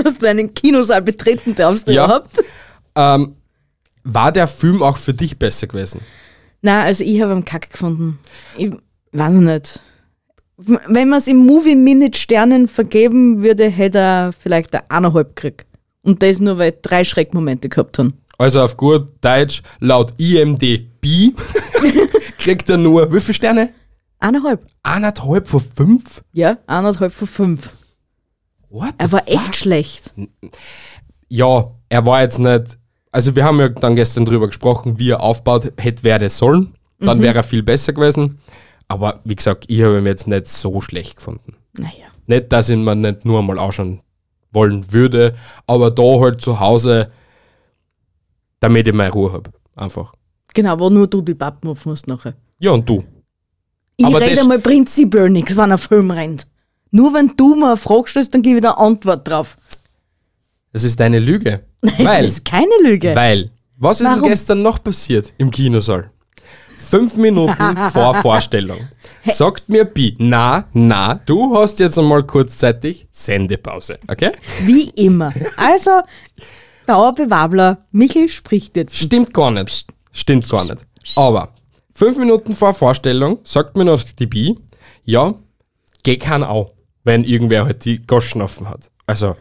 Dass 0.04 0.18
du 0.18 0.28
einen 0.28 0.54
Kinosaal 0.54 1.02
betreten 1.02 1.56
darfst 1.56 1.88
Ja. 1.88 2.06
überhaupt. 2.06 2.38
Ähm, 2.96 3.36
war 4.04 4.32
der 4.32 4.48
Film 4.48 4.84
auch 4.84 4.98
für 4.98 5.14
dich 5.14 5.38
besser 5.38 5.68
gewesen? 5.68 6.02
Na, 6.62 6.84
also 6.84 7.04
ich 7.04 7.22
habe 7.22 7.32
einen 7.32 7.46
Kack 7.46 7.72
gefunden. 7.72 8.20
Ich 8.58 8.72
weiß 9.12 9.36
nicht. 9.36 9.82
Wenn 10.58 11.10
man 11.10 11.20
es 11.20 11.28
im 11.28 11.38
Movie 11.38 11.76
Minute 11.76 12.18
Sternen 12.18 12.68
vergeben 12.68 13.44
würde, 13.44 13.68
hätte 13.68 13.98
er 13.98 14.32
vielleicht 14.32 14.74
eine 14.74 14.90
eineinhalb 14.90 15.36
gekriegt. 15.36 15.66
Und 16.02 16.24
das 16.24 16.40
nur, 16.40 16.58
weil 16.58 16.74
drei 16.82 17.04
Schreckmomente 17.04 17.68
gehabt 17.68 18.00
haben. 18.00 18.22
Also 18.38 18.62
auf 18.62 18.78
gut 18.78 19.12
Deutsch, 19.22 19.62
laut 19.80 20.14
IMDb 20.20 21.34
kriegt 22.38 22.70
er 22.70 22.78
nur, 22.78 23.12
wie 23.12 23.20
viele 23.20 23.34
Sterne? 23.34 23.74
Eineinhalb. 24.20 24.66
Eineinhalb 24.84 25.48
von 25.48 25.60
fünf? 25.60 26.24
Ja, 26.34 26.58
eineinhalb 26.68 27.14
von 27.14 27.28
fünf. 27.28 27.72
What 28.70 28.94
Er 28.98 29.12
war 29.12 29.28
echt 29.28 29.56
schlecht. 29.56 30.14
Ja, 31.28 31.72
er 31.90 32.06
war 32.06 32.22
jetzt 32.22 32.40
nicht, 32.40 32.78
also 33.16 33.34
wir 33.34 33.46
haben 33.46 33.62
ja 33.62 33.70
dann 33.70 33.96
gestern 33.96 34.26
drüber 34.26 34.48
gesprochen, 34.48 35.00
wie 35.00 35.12
er 35.12 35.22
aufbaut 35.22 35.72
hätte 35.78 36.04
werde 36.04 36.30
sollen. 36.30 36.76
Dann 37.00 37.22
wäre 37.22 37.38
er 37.38 37.44
viel 37.44 37.64
besser 37.64 37.94
gewesen. 37.94 38.40
Aber 38.90 39.22
wie 39.24 39.36
gesagt, 39.36 39.66
ich 39.70 39.82
habe 39.84 40.00
ihn 40.00 40.06
jetzt 40.06 40.28
nicht 40.28 40.50
so 40.50 40.82
schlecht 40.82 41.16
gefunden. 41.16 41.56
Naja. 41.78 42.08
Nicht, 42.28 42.52
dass 42.52 42.68
ich 42.68 42.76
ihn 42.76 42.84
mir 42.84 42.96
nicht 42.96 43.24
nur 43.24 43.42
mal 43.42 43.58
anschauen 43.58 44.02
wollen 44.52 44.92
würde, 44.92 45.34
aber 45.66 45.92
da 45.92 46.20
halt 46.20 46.42
zu 46.42 46.60
Hause, 46.60 47.10
damit 48.60 48.88
ich 48.88 48.94
meine 48.94 49.14
Ruhe 49.14 49.32
habe. 49.32 49.50
Einfach. 49.76 50.14
Genau, 50.54 50.78
wo 50.78 50.90
nur 50.90 51.08
du 51.08 51.22
die 51.22 51.36
Pappen 51.36 51.70
auf 51.70 51.86
musst 51.86 52.08
nachher. 52.08 52.34
Ja, 52.60 52.72
und 52.72 52.88
du? 52.88 53.02
Ich 53.96 54.06
Aber 54.06 54.20
rede 54.20 54.42
einmal 54.42 54.60
prinzipiell 54.60 55.30
nichts, 55.30 55.56
wenn 55.56 55.72
ein 55.72 55.78
Film 55.78 56.12
rennt. 56.12 56.48
Nur 56.92 57.14
wenn 57.14 57.32
du 57.38 57.56
mir 57.56 57.68
eine 57.68 57.78
Frage 57.78 58.10
stellst, 58.10 58.34
dann 58.34 58.42
gebe 58.42 58.60
ich 58.60 58.66
eine 58.66 58.78
Antwort 58.78 59.26
drauf. 59.26 59.58
Das 60.74 60.84
ist 60.84 61.00
eine 61.00 61.20
Lüge. 61.20 61.62
Das 61.98 62.06
Weil, 62.06 62.26
ist 62.26 62.46
keine 62.46 62.72
Lüge. 62.84 63.16
weil, 63.16 63.52
was 63.78 64.00
ist 64.02 64.08
denn 64.08 64.18
Warum? 64.18 64.30
gestern 64.30 64.62
noch 64.62 64.84
passiert 64.84 65.34
im 65.38 65.52
Kinosaal? 65.52 66.12
Fünf 66.78 67.16
Minuten 67.18 67.78
vor 67.94 68.16
Vorstellung. 68.16 68.78
Sagt 69.28 69.70
mir 69.70 69.86
Bi, 69.86 70.16
na, 70.20 70.66
na, 70.74 71.16
du 71.26 71.56
hast 71.58 71.80
jetzt 71.80 71.98
einmal 71.98 72.24
kurzzeitig 72.24 73.08
Sendepause, 73.12 73.98
okay? 74.08 74.32
Wie 74.66 74.90
immer. 74.92 75.34
Also, 75.58 76.02
Dauerbewabler, 76.86 77.86
Michel 77.92 78.30
spricht 78.30 78.76
jetzt. 78.76 78.96
Stimmt 78.96 79.34
gar 79.34 79.52
nicht. 79.52 79.88
Stimmt 80.12 80.48
gar 80.50 80.64
nicht. 80.66 80.86
Aber 81.16 81.54
fünf 81.94 82.18
Minuten 82.18 82.54
vor 82.54 82.74
Vorstellung 82.74 83.40
sagt 83.44 83.76
mir 83.78 83.86
noch 83.86 84.04
die 84.04 84.28
Bi, 84.28 84.56
ja, 85.04 85.34
geh 86.04 86.18
kann 86.18 86.44
auch, 86.44 86.74
wenn 87.04 87.24
irgendwer 87.24 87.66
halt 87.66 87.84
die 87.86 88.06
Goschen 88.06 88.42
offen 88.42 88.70
hat. 88.70 88.92
Also, 89.08 89.36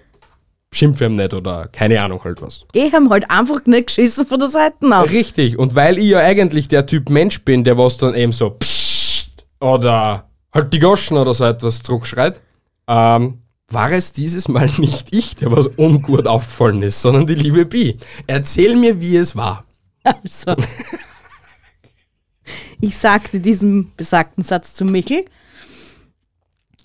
schimpf 0.75 1.01
ihm 1.01 1.15
nicht 1.15 1.35
oder 1.35 1.69
keine 1.69 2.01
Ahnung 2.01 2.23
halt 2.25 2.43
was. 2.43 2.67
Ich 2.73 2.93
habe 2.93 3.09
halt 3.11 3.31
einfach 3.31 3.65
nicht 3.67 3.87
geschissen 3.87 4.27
von 4.27 4.39
der 4.39 4.49
Seite 4.49 4.77
auf. 4.91 5.11
Richtig, 5.11 5.59
und 5.59 5.75
weil 5.75 5.99
ich 5.99 6.11
ja 6.11 6.19
eigentlich 6.19 6.69
der 6.69 6.87
Typ 6.87 7.11
Mensch 7.11 7.45
bin, 7.45 7.65
der 7.65 7.79
was 7.79 7.99
dann 7.99 8.15
eben 8.15 8.33
so 8.33 8.51
Psst 8.51 9.47
oder 9.61 10.29
halt 10.53 10.73
die 10.73 10.79
Goschen 10.79 11.17
oder 11.17 11.35
so 11.35 11.45
etwas 11.45 11.83
zurückschreit, 11.83 12.41
ähm, 12.89 13.39
war 13.69 13.93
es 13.93 14.13
dieses 14.13 14.49
Mal 14.49 14.71
nicht 14.79 15.15
ich, 15.15 15.37
der 15.37 15.53
was 15.53 15.71
ungut 15.77 16.27
aufgefallen 16.27 16.83
ist, 16.83 17.01
sondern 17.01 17.27
die 17.27 17.35
liebe 17.35 17.67
Bi. 17.67 17.97
Erzähl 18.27 18.77
mir, 18.77 19.01
wie 19.01 19.17
es 19.17 19.37
war. 19.37 19.65
Also, 20.03 20.55
ich 22.81 22.97
sagte 22.97 23.41
diesen 23.41 23.93
besagten 23.97 24.45
Satz 24.45 24.75
zu 24.75 24.85
Michel 24.85 25.25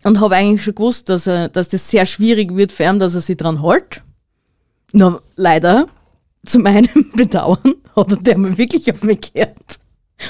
und 0.10 0.20
habe 0.20 0.36
eigentlich 0.36 0.64
schon 0.64 0.74
gewusst, 0.74 1.08
dass, 1.08 1.28
er, 1.28 1.50
dass 1.50 1.68
das 1.68 1.88
sehr 1.88 2.04
schwierig 2.08 2.56
wird 2.56 2.72
für 2.72 2.84
ihn, 2.84 2.98
dass 2.98 3.14
er 3.14 3.22
sich 3.22 3.38
dran 3.38 3.62
hält. 3.62 4.02
Nur 4.92 5.22
leider, 5.36 5.86
zu 6.48 6.58
meinem 6.58 7.12
Bedauern, 7.16 7.76
hat 7.96 8.12
er 8.12 8.18
der 8.18 8.38
mal 8.40 8.58
wirklich 8.58 8.92
auf 8.92 9.04
mich 9.04 9.32
gehört. 9.32 9.56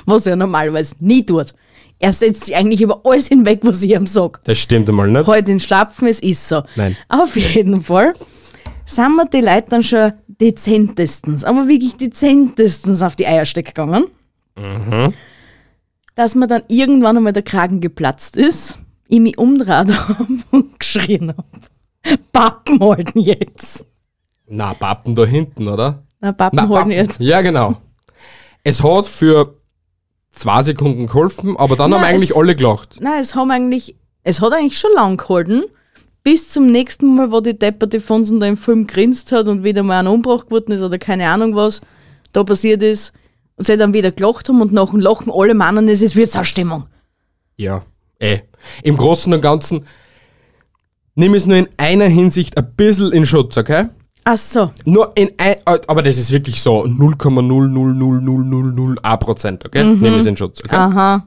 Was 0.05 0.25
er 0.25 0.36
normalerweise 0.36 0.95
nie 1.00 1.25
tut. 1.25 1.53
Er 1.98 2.12
setzt 2.12 2.45
sich 2.45 2.55
eigentlich 2.57 2.81
über 2.81 3.00
alles 3.05 3.27
hinweg, 3.27 3.62
was 3.63 3.81
ich 3.81 3.91
ihm 3.91 4.05
sage. 4.05 4.39
Das 4.43 4.57
stimmt 4.57 4.89
einmal 4.89 5.09
nicht. 5.09 5.27
Heute 5.27 5.53
in 5.53 5.62
Schlapfen, 5.62 6.09
es 6.09 6.19
ist 6.19 6.50
so. 6.50 6.62
Nein. 6.75 6.98
Auf 7.07 7.38
jeden 7.38 7.81
Fall 7.81 8.15
sind 8.83 9.15
wir 9.15 9.25
die 9.27 9.39
Leute 9.39 9.67
dann 9.69 9.83
schon 9.83 10.12
dezentestens, 10.27 11.45
aber 11.45 11.69
wirklich 11.69 11.95
dezentestens 11.95 13.01
auf 13.01 13.15
die 13.15 13.27
Eierstecke 13.27 13.71
gegangen. 13.71 14.07
Dass 16.15 16.36
mir 16.36 16.48
dann 16.48 16.63
irgendwann 16.67 17.15
einmal 17.15 17.31
der 17.31 17.43
Kragen 17.43 17.79
geplatzt 17.79 18.36
ist, 18.36 18.77
ich 19.09 19.19
mich 19.19 19.37
umdreht 19.37 19.69
habe 20.07 20.27
und 20.51 20.79
geschrien 20.79 21.29
habe. 21.29 22.17
Pappen 22.31 22.79
halten 22.79 23.19
jetzt. 23.19 23.85
Na, 24.47 24.73
Pappen 24.73 25.13
da 25.15 25.25
hinten, 25.25 25.67
oder? 25.67 26.03
Na, 26.21 26.31
Pappen 26.31 26.55
Na, 26.55 26.61
halten 26.63 26.73
Pappen. 26.73 26.91
jetzt. 26.91 27.19
Ja, 27.19 27.41
genau. 27.41 27.75
Es 28.63 28.81
hat 28.83 29.07
für 29.07 29.55
zwei 30.31 30.61
Sekunden 30.61 31.07
geholfen, 31.07 31.57
aber 31.57 31.75
dann 31.75 31.91
Nein, 31.91 31.99
haben 32.01 32.07
eigentlich 32.07 32.29
es- 32.31 32.37
alle 32.37 32.55
gelacht. 32.55 32.97
Nein, 33.01 33.19
es 33.21 33.35
haben 33.35 33.51
eigentlich, 33.51 33.95
es 34.23 34.41
hat 34.41 34.53
eigentlich 34.53 34.79
schon 34.79 34.91
lang 34.95 35.17
gehalten, 35.17 35.63
bis 36.23 36.49
zum 36.49 36.67
nächsten 36.67 37.15
Mal, 37.15 37.31
wo 37.31 37.41
die 37.41 37.57
depperte 37.57 37.99
Fonsen 37.99 38.39
da 38.39 38.45
im 38.45 38.57
Film 38.57 38.87
grinst 38.87 39.31
hat 39.31 39.47
und 39.47 39.63
wieder 39.63 39.83
mal 39.83 39.99
ein 39.99 40.07
Umbruch 40.07 40.45
geworden 40.45 40.71
ist 40.73 40.81
oder 40.83 40.97
keine 40.97 41.29
Ahnung 41.29 41.55
was 41.55 41.81
da 42.31 42.43
passiert 42.43 42.83
ist. 42.83 43.13
Und 43.55 43.65
sie 43.65 43.75
dann 43.77 43.93
wieder 43.93 44.11
gelacht 44.11 44.47
haben 44.47 44.61
und 44.61 44.71
nach 44.71 44.89
dem 44.91 44.99
Lachen 44.99 45.31
alle 45.33 45.53
meinen, 45.53 45.89
es 45.89 46.01
ist 46.01 46.15
Wirtshausstimmung. 46.15 46.85
Ja, 47.57 47.83
eh. 48.19 48.39
Im 48.83 48.97
Großen 48.97 49.33
und 49.33 49.41
Ganzen 49.41 49.85
nimm 51.15 51.33
es 51.33 51.45
nur 51.45 51.57
in 51.57 51.67
einer 51.77 52.07
Hinsicht 52.07 52.57
ein 52.57 52.73
bisschen 52.75 53.11
in 53.11 53.25
Schutz, 53.25 53.57
okay? 53.57 53.88
Ach 54.25 54.38
so. 54.38 54.71
Nur 54.85 55.11
in 55.15 55.31
ein, 55.38 55.55
aber 55.65 56.01
das 56.01 56.17
ist 56.17 56.31
wirklich 56.31 56.61
so 56.61 56.85
0,0000001 56.85 59.17
Prozent, 59.17 59.65
okay? 59.65 59.83
Mhm. 59.83 59.99
Nimm 59.99 60.13
es 60.15 60.25
in 60.25 60.38
Schutz, 60.38 60.61
okay? 60.63 60.75
Aha. 60.75 61.25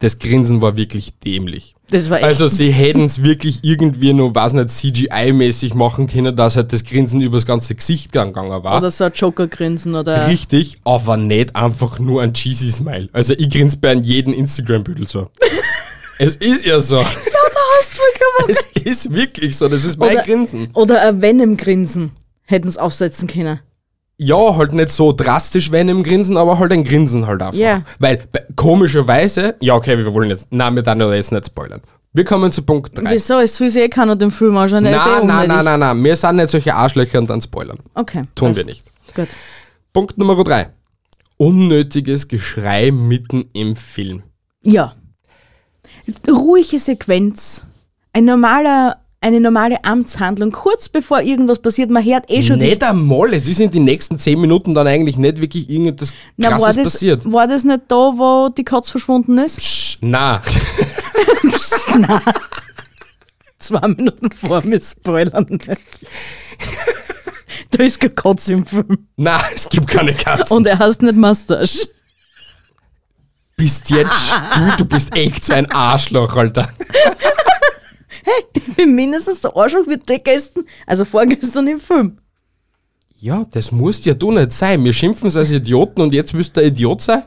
Das 0.00 0.20
Grinsen 0.20 0.62
war 0.62 0.76
wirklich 0.76 1.18
dämlich. 1.18 1.74
Das 1.90 2.08
war 2.08 2.18
echt. 2.18 2.26
Also 2.26 2.46
sie 2.46 2.70
hätten 2.70 3.06
es 3.06 3.24
wirklich 3.24 3.58
irgendwie 3.62 4.12
nur, 4.12 4.32
weiß 4.32 4.52
nicht, 4.52 4.68
CGI-mäßig 4.68 5.74
machen 5.74 6.06
können, 6.06 6.36
dass 6.36 6.54
halt 6.54 6.72
das 6.72 6.84
Grinsen 6.84 7.20
übers 7.20 7.46
ganze 7.46 7.74
Gesicht 7.74 8.12
gegangen 8.12 8.62
war. 8.62 8.78
oder 8.78 8.92
so 8.92 9.02
ein 9.04 9.12
Joker-Grinsen 9.12 9.96
oder. 9.96 10.28
Richtig, 10.28 10.76
aber 10.84 11.16
nicht 11.16 11.56
einfach 11.56 11.98
nur 11.98 12.22
ein 12.22 12.32
cheesy 12.32 12.70
Smile. 12.70 13.08
Also 13.12 13.34
ich 13.36 13.50
grinse 13.50 13.78
bei 13.78 13.92
jeden 13.94 14.32
Instagram-Büdel 14.32 15.08
so. 15.08 15.30
Es 16.18 16.36
ist 16.36 16.66
ja 16.66 16.80
so. 16.80 16.98
es 18.48 18.66
ist 18.84 19.12
wirklich 19.12 19.56
so, 19.56 19.68
das 19.68 19.84
ist 19.84 19.98
mein 19.98 20.12
Oder- 20.12 20.22
Grinsen. 20.22 20.68
Oder 20.74 21.02
ein 21.02 21.22
Venom-Grinsen 21.22 22.12
hätten 22.44 22.68
es 22.68 22.78
aufsetzen 22.78 23.28
können. 23.28 23.60
Ja, 24.20 24.56
halt 24.56 24.72
nicht 24.72 24.90
so 24.90 25.12
drastisch 25.12 25.70
wenn 25.70 25.88
im 25.88 26.02
Grinsen, 26.02 26.36
aber 26.36 26.58
halt 26.58 26.72
ein 26.72 26.82
Grinsen 26.82 27.26
halt 27.26 27.40
einfach. 27.40 27.58
Ja. 27.58 27.82
Weil 28.00 28.24
komischerweise, 28.56 29.54
ja 29.60 29.74
okay, 29.74 29.96
wir 29.96 30.12
wollen 30.12 30.30
jetzt, 30.30 30.48
nein, 30.50 30.74
wir 30.74 30.82
dann 30.82 31.00
jetzt 31.12 31.30
nicht 31.30 31.46
spoilern. 31.46 31.80
Wir 32.12 32.24
kommen 32.24 32.50
zu 32.50 32.62
Punkt 32.62 32.98
3. 32.98 33.04
Wieso? 33.12 33.38
Es 33.38 33.56
soll 33.56 33.70
sich 33.70 33.82
eh 33.82 33.88
keiner 33.88 34.16
den 34.16 34.32
Film 34.32 34.56
anschauen. 34.56 34.82
der 34.82 34.92
eh 34.92 34.96
Nein, 34.96 35.26
nein, 35.26 35.48
nein, 35.48 35.64
nein, 35.64 35.80
nein, 35.80 36.04
wir 36.04 36.16
sind 36.16 36.36
nicht 36.36 36.50
solche 36.50 36.74
Arschlöcher 36.74 37.18
und 37.18 37.30
dann 37.30 37.40
spoilern. 37.40 37.78
Okay. 37.94 38.22
Tun 38.34 38.56
wir 38.56 38.64
nicht. 38.64 38.82
Gut. 39.14 39.28
Punkt 39.92 40.18
Nummer 40.18 40.42
3. 40.42 40.70
Unnötiges 41.36 42.26
Geschrei 42.26 42.90
mitten 42.90 43.48
im 43.52 43.76
Film. 43.76 44.24
Ja. 44.64 44.94
Ruhige 46.30 46.78
Sequenz. 46.78 47.66
Ein 48.12 48.24
normaler, 48.24 48.96
eine 49.20 49.40
normale 49.40 49.84
Amtshandlung. 49.84 50.52
Kurz 50.52 50.88
bevor 50.88 51.20
irgendwas 51.20 51.58
passiert, 51.60 51.90
man 51.90 52.04
hört 52.04 52.30
eh 52.30 52.42
schon 52.42 52.58
die 52.60 52.66
Nicht 52.66 52.82
einmal, 52.82 53.34
es 53.34 53.48
ist 53.48 53.60
in 53.60 53.70
den 53.70 53.84
nächsten 53.84 54.18
10 54.18 54.40
Minuten 54.40 54.74
dann 54.74 54.86
eigentlich 54.86 55.18
nicht 55.18 55.40
wirklich 55.40 55.68
irgendetwas 55.68 56.12
Na, 56.36 56.48
krasses 56.50 56.76
das, 56.76 56.92
passiert. 56.92 57.30
war 57.32 57.46
das 57.46 57.64
nicht 57.64 57.82
da, 57.88 57.94
wo 58.16 58.48
die 58.48 58.64
Katze 58.64 58.90
verschwunden 58.92 59.38
ist? 59.38 59.58
Psch, 59.60 59.98
na, 60.00 60.40
Zwei 63.58 63.88
Minuten 63.88 64.30
vor 64.30 64.62
mir 64.64 64.80
spoilern 64.80 65.46
nicht. 65.50 65.66
da 67.72 67.82
ist 67.82 68.00
keine 68.00 68.14
Katze 68.14 68.52
im 68.54 68.64
Film. 68.66 69.08
na, 69.16 69.40
es 69.54 69.68
gibt 69.68 69.88
keine 69.88 70.14
Katzen. 70.14 70.56
Und 70.56 70.66
er 70.66 70.78
heißt 70.78 71.02
nicht 71.02 71.16
Mustache. 71.16 71.88
Bist 73.58 73.90
jetzt 73.90 74.32
du, 74.54 74.76
du 74.78 74.84
bist 74.86 75.14
echt 75.14 75.44
so 75.44 75.52
ein 75.52 75.70
Arschloch, 75.70 76.34
Alter. 76.34 76.70
Ich 78.54 78.74
bin 78.74 78.94
mindestens 78.94 79.40
der 79.40 79.56
Arschloch 79.56 79.86
wie 79.86 79.96
die 79.98 80.22
gestern, 80.22 80.64
also 80.86 81.04
vorgestern 81.04 81.66
im 81.66 81.80
Film. 81.80 82.18
Ja, 83.16 83.46
das 83.50 83.72
musst 83.72 84.06
ja 84.06 84.14
du 84.14 84.30
nicht 84.30 84.52
sein. 84.52 84.84
Wir 84.84 84.92
schimpfen 84.92 85.28
es 85.28 85.36
als 85.36 85.50
Idioten 85.50 86.00
und 86.00 86.14
jetzt 86.14 86.34
willst 86.34 86.56
du 86.56 86.60
ein 86.60 86.68
Idiot 86.68 87.02
sein? 87.02 87.24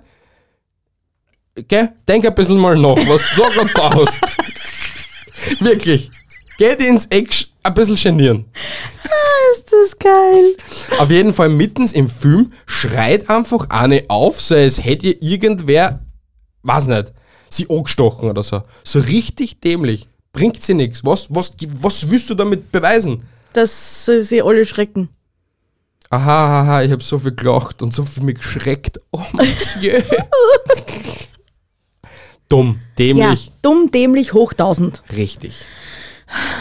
gell, 1.68 1.94
denk 2.08 2.26
ein 2.26 2.36
bisschen 2.36 2.58
mal 2.58 2.78
nach, 2.78 2.98
was 3.08 3.22
du 3.36 3.42
da 3.42 3.50
gerade 3.50 3.72
da 3.74 3.94
hast. 3.94 4.22
Wirklich. 5.60 6.12
Geht 6.58 6.82
ins 6.82 7.08
Eck 7.08 7.48
ein 7.64 7.74
bisschen 7.74 7.96
genieren. 7.96 8.46
Ist 9.54 9.72
das 9.72 10.00
geil. 10.00 10.56
Auf 11.00 11.10
jeden 11.10 11.34
Fall 11.34 11.50
mittens 11.50 11.94
im 11.94 12.08
Film 12.08 12.54
schreit 12.66 13.30
einfach 13.30 13.70
eine 13.70 14.06
auf, 14.08 14.40
so 14.40 14.56
als 14.56 14.84
hätte 14.84 15.08
ihr 15.08 15.22
irgendwer, 15.22 16.00
weiß 16.63 16.88
nicht, 16.88 17.12
sie 17.50 17.68
angestochen 17.70 18.30
oder 18.30 18.44
so. 18.44 18.63
So 18.84 19.00
richtig 19.00 19.60
dämlich. 19.60 20.08
Bringt 20.34 20.62
sie 20.62 20.74
nichts. 20.74 21.03
Was, 21.03 21.27
was, 21.30 21.51
was 21.82 22.10
willst 22.10 22.30
du 22.30 22.36
damit 22.36 22.72
beweisen? 22.72 23.24
Dass 23.53 24.06
sie 24.06 24.41
alle 24.41 24.65
schrecken. 24.65 25.10
Aha, 26.10 26.62
aha, 26.62 26.84
ich 26.84 26.91
habe 26.91 27.03
so 27.03 27.18
viel 27.20 27.34
gelacht 27.34 27.82
und 27.82 27.94
so 27.94 28.03
viel 28.06 28.24
mich 28.24 28.38
geschreckt. 28.38 29.00
Oh 29.12 29.22
mein 29.34 29.48
Dieu. 29.82 30.01
Dumm, 32.50 32.80
Ja, 32.82 32.82
dämlich, 32.98 33.51
dumm, 33.62 33.91
dämlich, 33.91 34.34
hoch 34.34 34.51
1000. 34.51 35.03
richtig. 35.15 35.56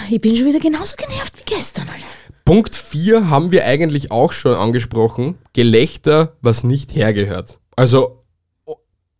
Ich 0.08 0.20
bin 0.20 0.36
schon 0.36 0.46
wieder 0.46 0.60
genauso 0.60 0.94
genervt 0.96 1.34
wie 1.38 1.44
gestern, 1.54 1.88
Alter. 1.88 2.04
Punkt 2.44 2.74
4 2.76 3.28
haben 3.30 3.50
wir 3.52 3.64
eigentlich 3.66 4.10
auch 4.10 4.32
schon 4.32 4.54
angesprochen. 4.54 5.38
Gelächter, 5.52 6.36
was 6.40 6.64
nicht 6.64 6.94
hergehört. 6.94 7.58
Also, 7.76 8.19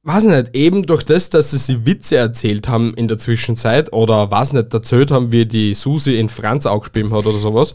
weiß 0.02 0.25
nicht, 0.25 0.57
eben 0.57 0.87
durch 0.87 1.02
das, 1.02 1.30
dass 1.30 1.50
sie 1.50 1.59
sich 1.59 1.85
Witze 1.85 2.16
erzählt 2.16 2.69
haben 2.69 2.95
in 2.95 3.09
der 3.09 3.19
Zwischenzeit 3.19 3.92
oder 3.92 4.30
weiß 4.30 4.54
nicht, 4.54 4.73
erzählt 4.73 5.11
haben, 5.11 5.33
wie 5.33 5.47
die 5.47 5.75
Susi 5.75 6.19
in 6.19 6.28
Franz 6.28 6.66
auch 6.66 6.80
gespielt 6.80 7.11
hat 7.11 7.26
oder 7.26 7.38
sowas. 7.38 7.75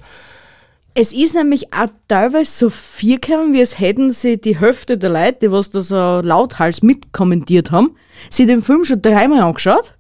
Es 0.95 1.11
ist 1.11 1.35
nämlich 1.35 1.73
auch 1.73 1.89
teilweise 2.07 2.49
so 2.49 2.69
viel 2.69 3.19
gekommen, 3.19 3.53
wie 3.53 3.59
es 3.59 3.79
hätten 3.79 4.11
sie 4.11 4.39
die 4.39 4.57
Hälfte 4.57 4.97
der 4.97 5.09
Leute, 5.09 5.37
die 5.41 5.51
was 5.51 5.69
da 5.69 5.81
so 5.81 5.95
lauthals 5.95 6.81
mitkommentiert 6.81 7.71
haben, 7.71 7.95
sie 8.29 8.45
den 8.45 8.61
Film 8.61 8.85
schon 8.85 9.01
dreimal 9.01 9.41
angeschaut, 9.41 9.97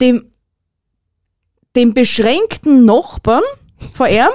dem, 0.00 0.30
dem 1.74 1.92
beschränkten 1.92 2.84
Nachbarn 2.84 3.42
von 3.92 4.08
ihm 4.08 4.28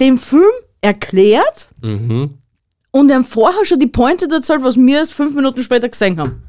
den 0.00 0.16
Film 0.18 0.52
erklärt 0.80 1.68
Mhm. 1.82 2.38
Und 2.94 3.10
ihm 3.10 3.24
vorher 3.24 3.64
schon 3.64 3.80
die 3.80 3.88
Pointe 3.88 4.28
erzählt, 4.30 4.62
was 4.62 4.76
wir 4.76 4.98
erst 4.98 5.14
fünf 5.14 5.34
Minuten 5.34 5.64
später 5.64 5.88
gesehen 5.88 6.20
haben. 6.20 6.44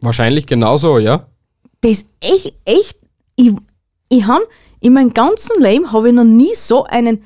Wahrscheinlich 0.00 0.46
genauso, 0.46 1.00
ja. 1.00 1.26
Das 1.80 1.90
ist 1.90 2.06
echt, 2.20 2.54
echt, 2.64 2.96
ich, 3.34 3.52
ich 4.08 4.24
han, 4.24 4.40
in 4.78 4.92
meinem 4.92 5.12
ganzen 5.12 5.60
Leben 5.60 5.90
habe 5.90 6.10
ich 6.10 6.14
noch 6.14 6.22
nie 6.22 6.54
so 6.54 6.84
einen 6.84 7.24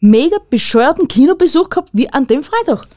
mega 0.00 0.38
bescheuerten 0.50 1.06
Kinobesuch 1.06 1.70
gehabt 1.70 1.90
wie 1.92 2.12
an 2.12 2.26
dem 2.26 2.42
Freitag. 2.42 2.88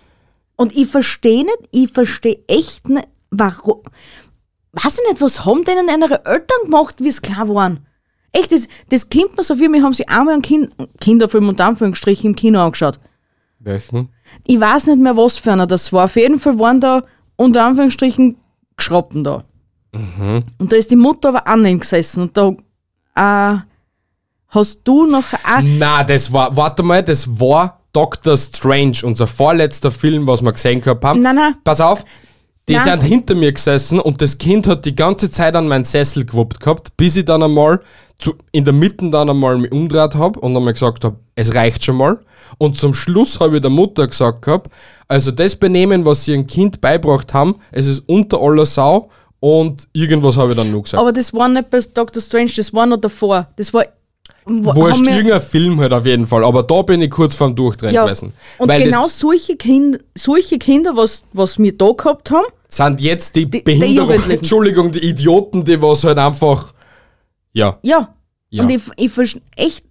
Und 0.56 0.76
ich 0.76 0.88
verstehe 0.88 1.44
nicht, 1.44 1.60
ich 1.70 1.92
verstehe 1.92 2.40
echt 2.48 2.90
nicht, 2.90 3.08
warum. 3.30 3.84
Weiß 4.72 4.98
ich 4.98 5.08
nicht, 5.12 5.22
was 5.22 5.46
haben 5.46 5.64
denen 5.64 5.90
ihre 5.90 6.26
Eltern 6.26 6.64
gemacht, 6.64 6.96
wie 6.98 7.10
es 7.10 7.22
klar 7.22 7.48
waren? 7.50 7.86
Echt, 8.32 8.52
das, 8.52 8.68
das 8.90 9.12
kommt 9.12 9.38
mir 9.38 9.44
so 9.44 9.60
wie, 9.60 9.72
wir 9.72 9.84
haben 9.84 9.94
sie 9.94 10.08
einmal 10.08 10.34
einen 10.34 10.42
kind, 10.42 10.74
Kinderfilm 11.00 11.50
und 11.50 11.62
Anführungsstrichen 11.62 12.32
im 12.32 12.36
Kino 12.36 12.60
angeschaut. 12.62 13.00
Welchen? 13.60 14.10
Ich 14.46 14.60
weiß 14.60 14.88
nicht 14.88 15.00
mehr, 15.00 15.16
was 15.18 15.38
für 15.38 15.52
einer 15.52 15.68
das 15.68 15.92
war. 15.94 16.06
Auf 16.06 16.16
jeden 16.16 16.40
Fall 16.40 16.60
waren 16.60 16.80
da 16.80 17.04
unter 17.36 17.66
Anführungsstrichen 17.66 18.38
Geschrappen 18.78 19.24
da. 19.24 19.44
Und 19.92 20.72
da 20.72 20.76
ist 20.76 20.92
die 20.92 20.98
Mutter 20.98 21.30
aber 21.30 21.44
auch 21.48 21.56
neben 21.56 21.80
gesessen. 21.80 22.24
Und 22.24 22.38
da 22.38 22.50
äh, 23.16 23.60
hast 24.50 24.82
du 24.84 25.06
noch. 25.06 25.24
Na, 25.64 26.04
das 26.04 26.32
war, 26.32 26.56
warte 26.56 26.84
mal, 26.84 27.02
das 27.02 27.40
war 27.40 27.80
Doctor 27.94 28.36
Strange, 28.36 28.98
unser 29.04 29.26
vorletzter 29.26 29.92
Film, 29.92 30.28
was 30.28 30.42
wir 30.42 30.52
gesehen 30.52 30.82
gehabt 30.82 31.06
haben. 31.06 31.22
Nein, 31.22 31.38
nein. 31.38 31.56
Pass 31.64 31.80
auf, 31.80 32.04
die 32.68 32.74
Nein. 32.74 32.84
sind 32.84 33.04
hinter 33.04 33.36
mir 33.36 33.54
gesessen 33.54 34.00
und 34.00 34.22
das 34.22 34.38
Kind 34.38 34.68
hat 34.68 34.86
die 34.86 34.96
ganze 34.96 35.30
Zeit 35.32 35.56
an 35.56 35.68
meinen 35.68 35.84
Sessel 35.84 36.26
gewuppt 36.26 36.60
gehabt, 36.60 36.98
bis 36.98 37.16
ich 37.16 37.24
dann 37.24 37.44
einmal 37.44 37.80
zu, 38.18 38.34
in 38.52 38.66
der 38.66 38.74
Mitte 38.74 39.10
dann 39.10 39.30
einmal 39.30 39.58
mich 39.58 39.72
umdreht 39.72 40.16
habe 40.16 40.40
und 40.40 40.58
einmal 40.58 40.74
gesagt 40.74 41.06
habe, 41.06 41.20
es 41.36 41.54
reicht 41.54 41.84
schon 41.84 41.98
mal. 41.98 42.20
Und 42.58 42.78
zum 42.78 42.94
Schluss 42.94 43.40
habe 43.40 43.56
ich 43.58 43.62
der 43.62 43.72
Mutter 43.72 44.08
gesagt 44.08 44.42
gehabt, 44.44 44.72
also 45.08 45.32
das 45.32 45.56
Benehmen, 45.56 46.06
was 46.06 46.24
sie 46.26 46.32
ihrem 46.32 46.48
Kind 46.48 46.80
beibracht 46.82 47.34
haben, 47.34 47.56
es 47.72 47.88
ist 47.88 48.04
unter 48.08 48.40
aller 48.42 48.66
Sau 48.66 49.10
und 49.40 49.88
irgendwas 49.94 50.38
habe 50.38 50.52
ich 50.52 50.58
dann 50.58 50.72
noch 50.72 50.84
gesagt. 50.84 51.02
Aber 51.02 51.12
das 51.12 51.34
war 51.34 51.48
nicht 51.50 51.70
bei 51.70 51.80
Doctor 51.82 52.22
Strange, 52.22 52.52
das 52.56 52.74
war 52.74 52.86
noch 52.86 52.98
davor. 52.98 53.50
Das 53.58 53.74
war. 53.74 53.86
wa- 54.46 54.76
Wurscht, 54.76 55.06
irgendein 55.06 55.42
Film 55.42 55.80
halt 55.82 55.92
auf 55.94 56.06
jeden 56.06 56.26
Fall, 56.26 56.44
aber 56.44 56.64
da 56.64 56.82
bin 56.82 57.02
ich 57.02 57.12
kurz 57.12 57.36
vorm 57.36 57.56
Durchdrehen 57.56 57.94
ja. 57.94 58.06
gewesen. 58.06 58.32
Und 58.58 58.70
genau 58.72 59.08
solche, 59.08 59.56
kind, 59.58 60.00
solche 60.16 60.58
Kinder, 60.58 60.96
was, 60.96 61.24
was 61.34 61.60
wir 61.60 61.78
da 61.78 61.92
gehabt 61.92 62.32
haben, 62.32 62.46
sind 62.70 63.02
jetzt 63.02 63.36
die, 63.36 63.50
die 63.50 63.62
Behinderung, 63.62 64.10
Jugendlichen. 64.12 64.32
Entschuldigung, 64.40 64.92
die 64.92 65.08
Idioten, 65.10 65.64
die 65.64 65.82
was 65.82 66.04
halt 66.04 66.18
einfach, 66.20 66.74
ja, 67.54 67.78
ja. 67.82 68.16
Ja. 68.50 68.64
Und 68.64 68.70
ich, 68.70 68.82
ich 68.98 69.12
verstehe 69.12 69.42
echt. 69.58 69.86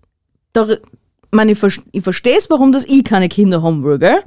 Da, 0.53 0.67
meine, 1.35 1.53
ich, 1.53 1.59
vers- 1.59 1.81
ich 1.93 2.03
verstehe 2.03 2.37
es, 2.39 2.49
warum 2.51 2.73
das 2.73 2.85
ich 2.87 3.05
keine 3.05 3.29
Kinder 3.29 3.63
haben 3.63 3.85
will, 3.85 3.99
gell? 3.99 4.23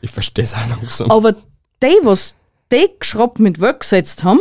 ich 0.00 0.10
verstehe 0.10 0.44
es 0.44 0.54
auch 0.54 0.68
langsam. 0.68 1.10
Aber 1.10 1.32
die, 1.32 1.98
was 2.02 2.34
die 2.72 2.88
geschraubt 2.98 3.38
mit 3.38 3.60
weggesetzt 3.60 4.22
haben, 4.24 4.40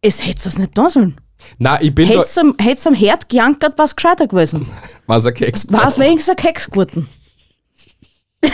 es 0.00 0.24
hätte 0.26 0.48
es 0.48 0.58
nicht 0.58 0.76
da 0.76 0.88
sollen. 0.90 1.20
Nein, 1.58 1.78
ich 1.82 1.94
bin 1.94 2.08
Hätte 2.08 2.20
es 2.20 2.38
am, 2.38 2.54
hätt's 2.58 2.86
am 2.86 2.94
Herd 2.94 3.28
gejankert, 3.28 3.74
was 3.76 3.94
gescheiter 3.96 4.26
gewesen. 4.26 4.66
da, 5.06 5.14
was 5.14 5.26
ein 5.26 5.34
Keks. 5.34 5.70
War 5.72 5.86
es 5.88 5.98
wenigstens 5.98 6.30
ein 6.30 6.36
Keks 6.36 6.70
geworden. 6.70 7.08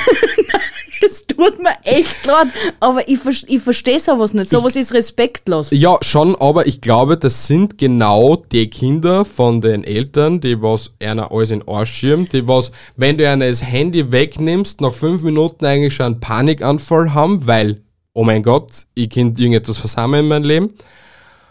Es 1.03 1.27
tut 1.27 1.59
mir 1.63 1.75
echt 1.85 2.27
leid, 2.27 2.49
aber 2.79 3.09
ich, 3.09 3.19
ich 3.47 3.63
verstehe 3.63 3.99
sowas 3.99 4.35
nicht. 4.35 4.51
Sowas 4.51 4.77
ist 4.77 4.93
respektlos. 4.93 5.69
Ja, 5.71 5.97
schon, 6.03 6.37
aber 6.37 6.67
ich 6.67 6.81
glaube, 6.81 7.17
das 7.17 7.47
sind 7.47 7.79
genau 7.79 8.37
die 8.37 8.69
Kinder 8.69 9.25
von 9.25 9.61
den 9.61 9.83
Eltern, 9.83 10.41
die 10.41 10.61
was 10.61 10.93
einer 11.03 11.33
alles 11.33 11.51
in 11.51 11.61
den 11.61 11.69
Arsch 11.69 11.93
schirmen, 11.93 12.29
die 12.31 12.47
was, 12.47 12.71
wenn 12.97 13.17
du 13.17 13.29
einer 13.29 13.49
das 13.49 13.63
Handy 13.63 14.13
wegnimmst, 14.13 14.81
nach 14.81 14.93
fünf 14.93 15.23
Minuten 15.23 15.65
eigentlich 15.65 15.95
schon 15.95 16.07
einen 16.07 16.21
Panikanfall 16.21 17.15
haben, 17.15 17.47
weil, 17.47 17.81
oh 18.13 18.25
mein 18.25 18.43
Gott, 18.43 18.87
ich 18.95 19.09
könnte 19.09 19.41
irgendetwas 19.41 19.79
versammeln 19.79 20.25
in 20.25 20.29
meinem 20.29 20.45
Leben. 20.45 20.75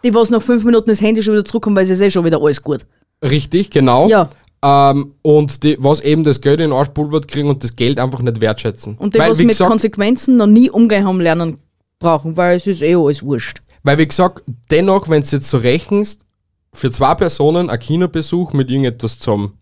Die, 0.03 0.13
was 0.13 0.29
nach 0.29 0.41
fünf 0.41 0.63
Minuten 0.63 0.89
das 0.89 1.01
Handy 1.01 1.23
schon 1.23 1.33
wieder 1.33 1.45
zurückkommen, 1.45 1.75
weil 1.75 1.85
sie 1.85 2.01
eh 2.03 2.09
schon 2.09 2.23
wieder 2.23 2.41
alles 2.41 2.61
gut. 2.61 2.85
Richtig, 3.23 3.69
genau. 3.69 4.07
Ja. 4.07 4.29
Ähm, 4.61 5.13
und 5.21 5.63
die, 5.63 5.77
was 5.79 6.01
eben 6.01 6.23
das 6.23 6.41
Geld 6.41 6.59
in 6.59 6.69
den 6.69 6.77
Arsch 6.77 6.89
pulvert 6.89 7.27
kriegen 7.27 7.49
und 7.49 7.63
das 7.63 7.75
Geld 7.75 7.99
einfach 7.99 8.21
nicht 8.21 8.41
wertschätzen. 8.41 8.97
Und 8.97 9.15
die, 9.15 9.19
weil, 9.19 9.31
was 9.31 9.37
mit 9.37 9.49
gesagt, 9.49 9.69
Konsequenzen 9.69 10.37
noch 10.37 10.47
nie 10.47 10.69
umgehen 10.69 11.05
haben 11.05 11.21
lernen 11.21 11.57
brauchen, 11.99 12.35
weil 12.35 12.57
es 12.57 12.67
ist 12.67 12.81
eh 12.81 12.95
alles 12.95 13.23
wurscht. 13.23 13.59
Weil, 13.83 13.97
wie 13.97 14.07
gesagt, 14.07 14.43
dennoch, 14.69 15.07
wenn 15.07 15.21
du 15.21 15.27
jetzt 15.27 15.49
so 15.49 15.57
rechnest, 15.57 16.25
für 16.73 16.91
zwei 16.91 17.15
Personen 17.15 17.69
ein 17.69 17.79
Kinobesuch 17.79 18.53
mit 18.53 18.69
irgendetwas 18.69 19.19
zum 19.19 19.53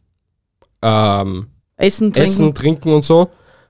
ähm, 0.81 1.47
Essen, 1.77 2.11
trinken. 2.11 2.29
Essen, 2.29 2.53
Trinken 2.53 2.93
und 2.93 3.05
so. 3.05 3.29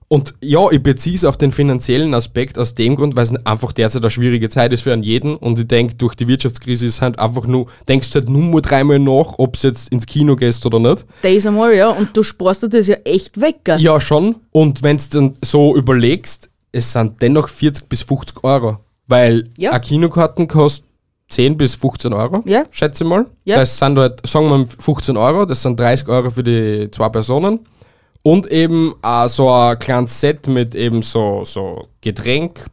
Und 0.10 0.36
ja, 0.42 0.72
ich 0.72 0.82
beziehe 0.82 1.16
es 1.16 1.26
auf 1.26 1.36
den 1.36 1.52
finanziellen 1.52 2.14
Aspekt 2.14 2.58
aus 2.58 2.76
dem 2.76 2.96
Grund, 2.96 3.18
weil 3.18 3.24
es 3.24 3.46
einfach 3.46 3.74
derzeit 3.74 4.04
eine 4.04 4.10
schwierige 4.12 4.48
Zeit 4.48 4.72
ist 4.72 4.82
für 4.82 4.94
einen 4.94 5.04
jeden. 5.04 5.36
Und 5.36 5.60
ich 5.60 5.68
denke, 5.68 5.96
durch 5.96 6.16
die 6.16 6.28
Wirtschaftskrise 6.30 6.86
ist 6.86 7.02
halt 7.02 7.20
einfach 7.20 7.46
nur, 7.46 7.68
denkst 7.90 8.12
du 8.12 8.20
halt 8.20 8.30
nur 8.30 8.42
mal 8.42 8.62
dreimal 8.62 9.00
nach, 9.00 9.34
ob 9.38 9.60
du 9.60 9.68
jetzt 9.68 9.90
ins 9.90 10.06
Kino 10.06 10.38
gehst 10.38 10.66
oder 10.66 10.80
nicht. 10.80 11.06
Das 11.24 11.46
einmal, 11.46 11.76
ja. 11.76 11.90
Und 11.90 12.16
du 12.16 12.24
sparst 12.24 12.64
dir 12.64 12.70
das 12.70 12.88
ja 12.88 12.96
echt 13.04 13.42
weg, 13.42 13.58
gell? 13.66 13.82
Ja, 13.82 14.00
schon. 14.00 14.38
Und 14.52 14.82
wenn 14.82 14.98
du 14.98 15.04
dann 15.12 15.36
so 15.44 15.76
überlegst, 15.76 16.50
es 16.72 16.94
sind 16.94 17.22
dennoch 17.22 17.50
40 17.50 17.90
bis 17.90 18.04
50 18.04 18.44
Euro. 18.46 18.78
Weil 19.08 19.50
Ja. 19.58 19.72
eine 19.72 19.82
Kinokarten 19.82 20.48
kostet 20.48 20.86
10 21.30 21.58
bis 21.58 21.76
15 21.76 22.14
Euro, 22.14 22.44
Ja. 22.46 22.64
schätze 22.72 23.04
ich 23.04 23.10
mal. 23.10 23.26
Ja. 23.44 23.58
Das 23.58 23.78
sind 23.78 24.00
halt, 24.00 24.26
sagen 24.26 24.46
wir 24.50 24.58
mal 24.60 24.66
15 24.80 25.18
Euro, 25.18 25.46
das 25.46 25.62
sind 25.64 25.78
30 25.78 26.08
Euro 26.08 26.30
für 26.32 26.44
die 26.44 26.90
zwei 26.92 27.10
Personen. 27.10 27.60
Und 28.28 28.48
eben 28.52 28.94
auch 29.02 29.30
so 29.30 29.50
ein 29.50 29.80
kleines 29.80 30.20
Set 30.20 30.48
mit 30.48 30.76
eben 30.76 31.02
so, 31.02 31.46
so 31.46 31.88
Getränk, 32.02 32.66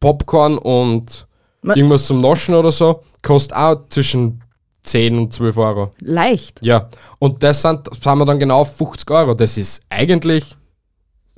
Popcorn 0.00 0.58
und 0.58 1.28
Ma- 1.62 1.76
irgendwas 1.76 2.06
zum 2.06 2.20
Naschen 2.20 2.54
oder 2.56 2.72
so, 2.72 3.02
kostet 3.22 3.56
auch 3.56 3.76
zwischen 3.90 4.42
10 4.82 5.16
und 5.18 5.32
12 5.34 5.56
Euro. 5.58 5.92
Leicht. 6.00 6.58
Ja, 6.62 6.88
und 7.20 7.40
das 7.42 7.62
sind, 7.62 7.88
sind 8.02 8.18
wir 8.18 8.24
dann 8.24 8.40
genau 8.40 8.60
auf 8.62 8.76
50 8.76 9.08
Euro. 9.12 9.34
Das 9.34 9.56
ist 9.58 9.82
eigentlich 9.90 10.56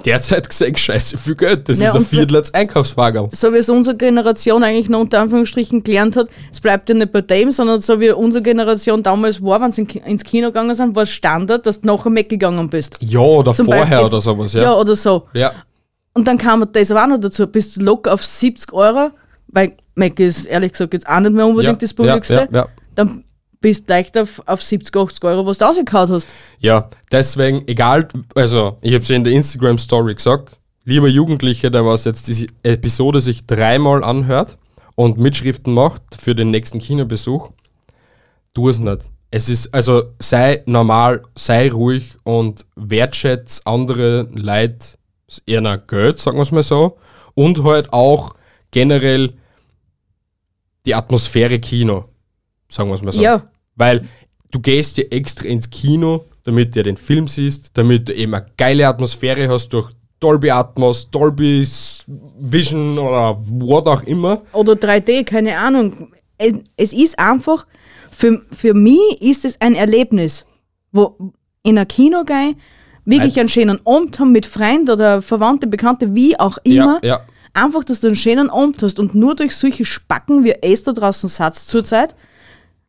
derzeit 0.04 0.48
gesehen 0.48 0.76
scheiße 0.76 1.16
viel 1.16 1.34
Geld. 1.36 1.68
Das 1.68 1.78
Ja, 1.78 1.88
ist 1.88 1.96
ein 1.96 2.02
Viertel 2.04 2.36
als 2.36 2.52
Einkaufswagen. 2.54 3.28
So 3.32 3.52
wie 3.52 3.58
es 3.58 3.68
unsere 3.68 3.96
Generation 3.96 4.62
eigentlich 4.64 4.88
noch 4.88 5.00
unter 5.00 5.20
Anführungsstrichen 5.20 5.82
gelernt 5.82 6.16
hat, 6.16 6.28
es 6.50 6.60
bleibt 6.60 6.88
ja 6.88 6.94
nicht 6.94 7.12
bei 7.12 7.20
dem, 7.20 7.50
sondern 7.50 7.80
so 7.80 8.00
wie 8.00 8.10
unsere 8.10 8.42
Generation 8.42 9.02
damals 9.02 9.42
war, 9.42 9.60
wenn 9.60 9.72
sie 9.72 9.82
ins 10.04 10.24
Kino 10.24 10.48
gegangen 10.48 10.74
sind, 10.74 10.94
war 10.94 11.04
es 11.04 11.10
Standard, 11.10 11.66
dass 11.66 11.80
du 11.80 11.86
nachher 11.86 12.14
weggegangen 12.14 12.68
bist. 12.68 12.96
Ja, 13.00 13.20
oder 13.20 13.54
Zum 13.54 13.66
vorher 13.66 13.84
Beispiel 13.84 14.06
oder 14.06 14.20
sowas, 14.20 14.52
Ja. 14.52 14.62
ja. 14.62 14.74
oder 14.74 14.96
so. 14.96 15.26
Ja. 15.34 15.52
Und 16.14 16.28
dann 16.28 16.38
kam 16.38 16.64
das 16.72 16.90
aber 16.90 17.04
auch 17.04 17.08
noch 17.08 17.20
dazu, 17.20 17.46
bist 17.46 17.76
du 17.76 17.80
locker 17.80 18.12
auf 18.12 18.24
70 18.24 18.72
Euro, 18.72 19.10
weil 19.48 19.72
Mac 19.94 20.18
ist 20.20 20.44
ehrlich 20.46 20.72
gesagt 20.72 20.92
jetzt 20.94 21.08
auch 21.08 21.20
nicht 21.20 21.32
mehr 21.32 21.46
unbedingt 21.46 21.80
ja, 21.80 21.86
das 21.86 21.94
billigste, 21.94 22.34
Ja, 22.34 22.40
ja, 22.42 22.48
ja. 22.58 22.66
dann 22.94 23.24
bist 23.62 23.88
du 23.88 23.94
leicht 23.94 24.18
auf, 24.18 24.42
auf 24.44 24.62
70, 24.62 24.94
80 24.94 25.24
Euro, 25.24 25.46
was 25.46 25.58
du 25.58 25.64
rausgehauen 25.64 26.10
hast. 26.10 26.28
ja, 26.58 26.90
deswegen, 27.10 27.66
egal, 27.66 28.08
also 28.34 28.76
ich 28.82 28.92
habe 28.92 29.02
es 29.02 29.08
ja 29.08 29.16
in 29.16 29.24
der 29.24 29.32
Instagram-Story 29.32 30.14
gesagt, 30.14 30.58
lieber 30.84 31.08
Jugendliche, 31.08 31.70
der 31.70 31.86
was 31.86 32.04
jetzt 32.04 32.28
diese 32.28 32.46
Episode 32.62 33.20
sich 33.20 33.46
dreimal 33.46 34.04
anhört 34.04 34.58
und 34.94 35.18
Mitschriften 35.18 35.72
macht 35.72 36.02
für 36.20 36.34
den 36.34 36.50
nächsten 36.50 36.78
Kinobesuch, 36.78 37.50
tu 38.52 38.68
es 38.68 38.78
nicht. 38.78 39.10
Es 39.30 39.48
ist, 39.48 39.72
also 39.74 40.02
sei 40.18 40.62
normal, 40.66 41.22
sei 41.34 41.70
ruhig 41.70 42.16
und 42.22 42.66
wertschätze 42.76 43.62
andere 43.64 44.28
Leute 44.34 44.98
eher 45.46 45.62
nach 45.62 45.86
Geld, 45.86 46.18
sagen 46.18 46.36
wir 46.36 46.42
es 46.42 46.52
mal 46.52 46.62
so. 46.62 46.98
Und 47.34 47.64
halt 47.64 47.92
auch 47.94 48.34
generell 48.70 49.32
die 50.84 50.94
Atmosphäre 50.94 51.58
Kino, 51.60 52.04
sagen 52.68 52.90
wir 52.90 52.94
es 52.94 53.02
mal 53.02 53.12
so. 53.12 53.22
Ja. 53.22 53.48
Weil 53.82 54.02
du 54.52 54.60
gehst 54.60 54.96
ja 54.96 55.04
extra 55.10 55.48
ins 55.48 55.68
Kino, 55.68 56.26
damit 56.44 56.76
du 56.76 56.84
den 56.84 56.96
Film 56.96 57.26
siehst, 57.26 57.72
damit 57.74 58.08
du 58.08 58.14
eben 58.14 58.32
eine 58.32 58.46
geile 58.56 58.86
Atmosphäre 58.86 59.48
hast 59.48 59.70
durch 59.70 59.90
Dolby 60.20 60.52
Atmos, 60.52 61.10
Dolby 61.10 61.66
Vision 62.38 62.96
oder 62.96 63.40
what 63.44 63.88
auch 63.88 64.04
immer. 64.04 64.42
Oder 64.52 64.74
3D, 64.74 65.24
keine 65.24 65.58
Ahnung. 65.58 66.12
Es, 66.38 66.52
es 66.76 66.92
ist 66.92 67.18
einfach, 67.18 67.66
für, 68.12 68.42
für 68.52 68.72
mich 68.72 69.20
ist 69.20 69.44
es 69.44 69.60
ein 69.60 69.74
Erlebnis, 69.74 70.46
wo 70.92 71.32
in 71.64 71.76
ein 71.76 71.88
Kino 71.88 72.22
gehe, 72.22 72.54
wirklich 73.04 73.40
einen 73.40 73.48
schönen 73.48 73.84
Abend 73.84 74.20
haben 74.20 74.30
mit 74.30 74.46
Freunden 74.46 74.90
oder 74.90 75.22
Verwandte, 75.22 75.66
Bekannte, 75.66 76.14
wie 76.14 76.38
auch 76.38 76.58
immer. 76.62 77.00
Ja, 77.02 77.08
ja. 77.08 77.20
Einfach, 77.52 77.82
dass 77.82 77.98
du 77.98 78.06
einen 78.06 78.16
schönen 78.16 78.48
Abend 78.48 78.80
hast 78.80 79.00
und 79.00 79.16
nur 79.16 79.34
durch 79.34 79.56
solche 79.56 79.84
Spacken, 79.84 80.44
wie 80.44 80.54
es 80.62 80.84
da 80.84 80.92
draußen 80.92 81.28
Satz 81.28 81.66
zurzeit, 81.66 82.14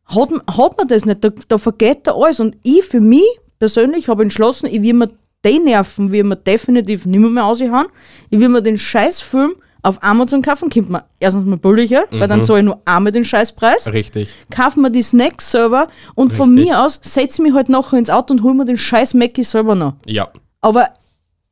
hat, 0.06 0.30
hat 0.30 0.78
man 0.78 0.88
das 0.88 1.04
nicht. 1.04 1.24
Da, 1.24 1.30
da 1.48 1.58
vergeht 1.58 2.06
da 2.06 2.14
alles. 2.14 2.40
Und 2.40 2.56
ich 2.62 2.84
für 2.84 3.00
mich 3.00 3.24
persönlich 3.58 4.08
habe 4.08 4.22
entschlossen, 4.22 4.66
ich 4.66 4.82
will 4.82 4.94
mir 4.94 5.10
den 5.44 5.64
Nerven, 5.64 6.10
will 6.12 6.24
mir 6.24 6.36
definitiv 6.36 7.06
nicht 7.06 7.20
mehr, 7.20 7.30
mehr 7.30 7.44
aushauen. 7.44 7.86
Ich 8.30 8.40
will 8.40 8.48
mir 8.48 8.62
den 8.62 8.78
Scheißfilm 8.78 9.54
auf 9.84 10.02
Amazon 10.02 10.40
kaufen, 10.40 10.70
kommt 10.70 10.88
mir 10.88 11.04
erstens 11.20 11.44
mal 11.44 11.58
billiger, 11.58 12.04
weil 12.10 12.26
dann 12.26 12.42
zahle 12.42 12.60
ich 12.60 12.64
nur 12.64 12.80
einmal 12.86 13.12
den 13.12 13.24
Scheißpreis. 13.24 13.92
Richtig. 13.92 14.32
Kaufen 14.50 14.80
mir 14.80 14.90
die 14.90 15.02
Snacks 15.02 15.50
selber 15.50 15.88
und 16.14 16.32
von 16.32 16.54
Richtig. 16.54 16.70
mir 16.70 16.82
aus 16.82 16.98
setze 17.02 17.42
mich 17.42 17.52
halt 17.52 17.68
nachher 17.68 17.98
ins 17.98 18.08
Auto 18.08 18.32
und 18.32 18.42
hol 18.42 18.54
mir 18.54 18.64
den 18.64 18.78
scheiß 18.78 19.12
Mackie 19.12 19.44
selber 19.44 19.74
noch. 19.74 19.94
Ja. 20.06 20.30
Aber 20.62 20.88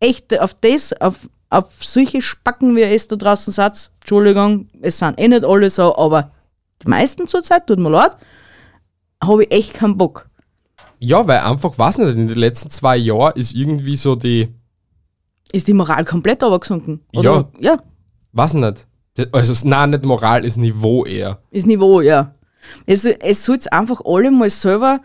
echt, 0.00 0.38
auf 0.40 0.54
das, 0.54 0.94
auf, 0.98 1.28
auf 1.50 1.66
solche 1.80 2.22
Spacken, 2.22 2.74
wie 2.74 2.82
es 2.82 3.06
da 3.06 3.16
draußen 3.16 3.52
sagt, 3.52 3.90
Entschuldigung, 4.00 4.68
es 4.80 4.98
sind 4.98 5.20
eh 5.20 5.28
nicht 5.28 5.44
alle 5.44 5.68
so, 5.68 5.94
aber 5.94 6.32
die 6.82 6.88
meisten 6.88 7.26
zurzeit, 7.26 7.66
tut 7.66 7.78
mir 7.78 7.90
leid, 7.90 8.16
habe 9.22 9.44
ich 9.44 9.52
echt 9.52 9.74
keinen 9.74 9.96
Bock. 9.96 10.28
Ja, 10.98 11.26
weil 11.26 11.38
einfach, 11.38 11.78
weiß 11.78 11.98
nicht, 11.98 12.16
in 12.16 12.28
den 12.28 12.38
letzten 12.38 12.70
zwei 12.70 12.96
Jahren 12.96 13.32
ist 13.36 13.54
irgendwie 13.54 13.96
so 13.96 14.14
die, 14.14 14.48
Ist 15.52 15.66
die 15.68 15.74
Moral 15.74 16.04
komplett 16.04 16.42
runtergesunken? 16.42 17.00
Oder? 17.14 17.50
Ja. 17.58 17.78
weiß 18.32 18.54
nicht. 18.54 18.86
Also, 19.32 19.68
nein, 19.68 19.90
nicht 19.90 20.04
Moral, 20.04 20.44
ist 20.44 20.56
Niveau 20.56 21.04
eher. 21.04 21.38
ist 21.50 21.66
Niveau, 21.66 22.00
ja. 22.00 22.34
Es, 22.86 23.04
es 23.04 23.44
soll 23.44 23.58
einfach 23.70 24.00
alle 24.04 24.30
mal 24.30 24.48
selber, 24.48 25.00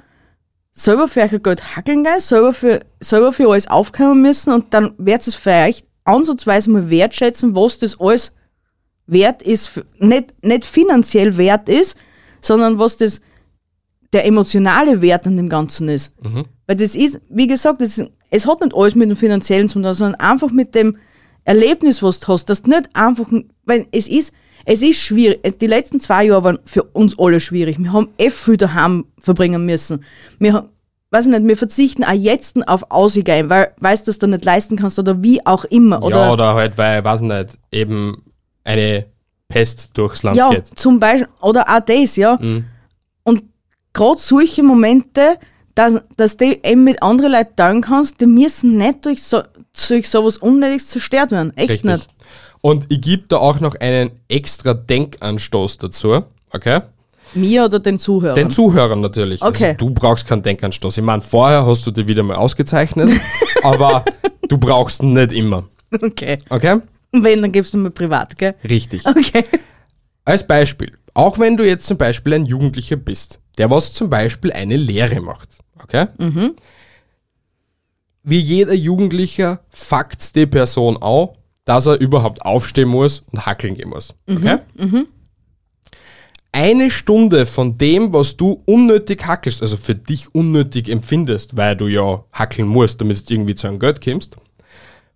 selber 0.71 1.07
für 1.07 1.21
euer 1.21 1.39
Geld 1.39 1.75
hackeln 1.75 2.03
gehen, 2.03 2.19
selber 2.19 2.53
für, 2.53 2.79
selber 2.99 3.33
für 3.33 3.49
alles 3.49 3.67
aufkommen 3.67 4.21
müssen 4.21 4.53
und 4.53 4.73
dann 4.73 4.93
werdet 4.97 5.27
es 5.27 5.35
vielleicht 5.35 5.87
ansatzweise 6.05 6.69
mal 6.69 6.89
wertschätzen, 6.89 7.55
was 7.55 7.79
das 7.79 7.99
alles 7.99 8.31
wert 9.07 9.41
ist, 9.41 9.81
nicht, 9.97 10.33
nicht 10.43 10.65
finanziell 10.65 11.37
wert 11.37 11.67
ist, 11.67 11.97
sondern 12.41 12.77
was 12.77 12.97
das 12.97 13.19
der 14.13 14.25
emotionale 14.25 15.01
Wert 15.01 15.27
an 15.27 15.37
dem 15.37 15.49
Ganzen 15.49 15.89
ist. 15.89 16.11
Weil 16.65 16.75
das 16.75 16.95
ist, 16.95 17.19
wie 17.29 17.47
gesagt, 17.47 17.81
das, 17.81 18.01
es 18.29 18.47
hat 18.47 18.61
nicht 18.61 18.75
alles 18.75 18.95
mit 18.95 19.09
dem 19.09 19.15
Finanziellen 19.15 19.67
zu 19.67 19.81
tun, 19.81 19.93
sondern 19.93 20.19
einfach 20.19 20.51
mit 20.51 20.75
dem 20.75 20.97
Erlebnis, 21.43 22.03
was 22.03 22.19
du 22.19 22.27
hast. 22.27 22.49
Dass 22.49 22.61
du 22.63 22.69
nicht 22.71 22.89
einfach, 22.93 23.27
weil 23.65 23.87
es 23.91 24.07
ist, 24.07 24.33
es 24.65 24.81
ist 24.81 24.99
schwierig. 24.99 25.59
Die 25.59 25.67
letzten 25.67 25.99
zwei 25.99 26.25
Jahre 26.25 26.43
waren 26.43 26.59
für 26.65 26.83
uns 26.83 27.17
alle 27.17 27.39
schwierig. 27.39 27.77
Wir 27.79 27.93
haben 27.93 28.09
eh 28.17 28.29
viel 28.29 28.57
daheim 28.57 29.05
verbringen 29.19 29.65
müssen. 29.65 30.03
Wir 30.39 30.53
haben, 30.53 30.69
weiß 31.11 31.25
ich 31.27 31.31
nicht, 31.31 31.47
wir 31.47 31.55
verzichten 31.57 32.03
auch 32.03 32.11
jetzt 32.11 32.57
auf 32.67 32.91
Ausgehen, 32.91 33.49
weil 33.49 33.73
weißt, 33.79 34.07
dass 34.07 34.19
du 34.19 34.27
nicht 34.27 34.43
leisten 34.43 34.75
kannst 34.75 34.99
oder 34.99 35.23
wie 35.23 35.45
auch 35.45 35.63
immer. 35.65 36.03
Oder, 36.03 36.25
ja, 36.25 36.33
oder 36.33 36.53
halt, 36.55 36.77
weil, 36.77 37.03
weiß 37.03 37.21
nicht, 37.21 37.57
eben 37.71 38.23
eine 38.65 39.05
Pest 39.47 39.91
durchs 39.93 40.23
Land 40.23 40.35
Ja, 40.35 40.49
geht. 40.49 40.67
zum 40.75 40.99
Beispiel, 40.99 41.29
oder 41.41 41.63
auch 41.69 41.79
das, 41.79 42.17
ja. 42.17 42.37
Mhm. 42.41 42.65
Gerade 43.97 44.19
solche 44.19 44.61
Momente, 44.61 45.39
dass, 45.73 45.95
dass 46.17 46.37
du 46.37 46.45
eben 46.63 46.83
mit 46.83 47.01
anderen 47.01 47.31
Leuten 47.31 47.55
teilen 47.55 47.81
kannst, 47.81 48.21
die 48.21 48.27
müssen 48.27 48.77
nicht 48.77 49.03
durch, 49.05 49.23
so, 49.23 49.41
durch 49.89 50.07
sowas 50.07 50.37
Unnötiges 50.37 50.89
zerstört 50.89 51.31
werden. 51.31 51.51
Echt 51.57 51.71
Richtig. 51.71 51.91
nicht. 51.91 52.07
Und 52.61 52.85
ich 52.89 53.01
gebe 53.01 53.23
da 53.27 53.37
auch 53.37 53.59
noch 53.59 53.73
einen 53.75 54.11
extra 54.27 54.75
Denkanstoß 54.75 55.79
dazu, 55.79 56.23
okay? 56.53 56.81
Mir 57.33 57.65
oder 57.65 57.79
den 57.79 57.97
Zuhörern. 57.97 58.35
Den 58.35 58.51
Zuhörern 58.51 59.01
natürlich. 59.01 59.41
Okay. 59.41 59.69
Also, 59.69 59.87
du 59.87 59.93
brauchst 59.95 60.27
keinen 60.27 60.43
Denkanstoß. 60.43 60.99
Ich 60.99 61.03
meine, 61.03 61.21
vorher 61.21 61.65
hast 61.65 61.85
du 61.87 61.91
dich 61.91 62.07
wieder 62.07 62.21
mal 62.21 62.35
ausgezeichnet, 62.35 63.09
aber 63.63 64.05
du 64.47 64.59
brauchst 64.59 65.01
ihn 65.01 65.13
nicht 65.13 65.31
immer, 65.31 65.63
okay. 66.01 66.37
okay? 66.49 66.81
Wenn, 67.11 67.41
dann 67.41 67.51
gibst 67.51 67.73
du 67.73 67.79
mir 67.79 67.89
privat, 67.89 68.37
gell? 68.37 68.53
Richtig. 68.63 69.03
Okay. 69.05 69.43
Als 70.23 70.45
Beispiel, 70.45 70.91
auch 71.17 71.39
wenn 71.39 71.57
du 71.57 71.65
jetzt 71.65 71.87
zum 71.87 71.97
Beispiel 71.97 72.35
ein 72.35 72.45
Jugendlicher 72.45 72.95
bist, 72.95 73.39
der 73.57 73.71
was 73.71 73.91
zum 73.91 74.07
Beispiel 74.07 74.51
eine 74.53 74.77
Lehre 74.77 75.19
macht, 75.19 75.57
okay? 75.81 76.05
Wie 78.21 78.37
jeder 78.39 78.73
Jugendlicher 78.75 79.61
fuckt 79.69 80.35
die 80.35 80.45
Person 80.45 80.95
auch, 80.97 81.35
dass 81.65 81.87
er 81.87 81.99
überhaupt 81.99 82.43
aufstehen 82.43 82.89
muss 82.89 83.23
und 83.31 83.47
hackeln 83.47 83.73
gehen 83.73 83.89
muss, 83.89 84.13
okay? 84.29 84.59
Eine 86.51 86.91
Stunde 86.91 87.47
von 87.47 87.79
dem, 87.79 88.13
was 88.13 88.37
du 88.37 88.61
unnötig 88.65 89.25
hackelst, 89.25 89.63
also 89.63 89.75
für 89.75 89.95
dich 89.95 90.35
unnötig 90.35 90.87
empfindest, 90.87 91.57
weil 91.57 91.75
du 91.75 91.87
ja 91.87 92.25
hackeln 92.31 92.67
musst, 92.67 93.01
damit 93.01 93.27
du 93.27 93.33
irgendwie 93.33 93.55
zu 93.55 93.67
einem 93.67 93.79
Geld 93.79 94.03
kommst, 94.03 94.37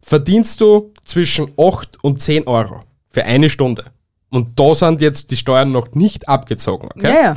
verdienst 0.02 0.62
du 0.62 0.94
zwischen 1.04 1.52
8 1.60 2.04
und 2.04 2.20
10 2.20 2.48
Euro 2.48 2.82
für 3.08 3.24
eine 3.24 3.52
Stunde. 3.52 3.86
Und 4.32 4.58
da 4.60 4.74
sind 4.74 5.02
jetzt 5.02 5.30
die 5.32 5.36
Steuern 5.36 5.72
noch 5.72 5.92
nicht 5.94 6.28
abgezogen, 6.30 6.90
okay? 6.96 7.14
Ja, 7.14 7.22
ja. 7.22 7.34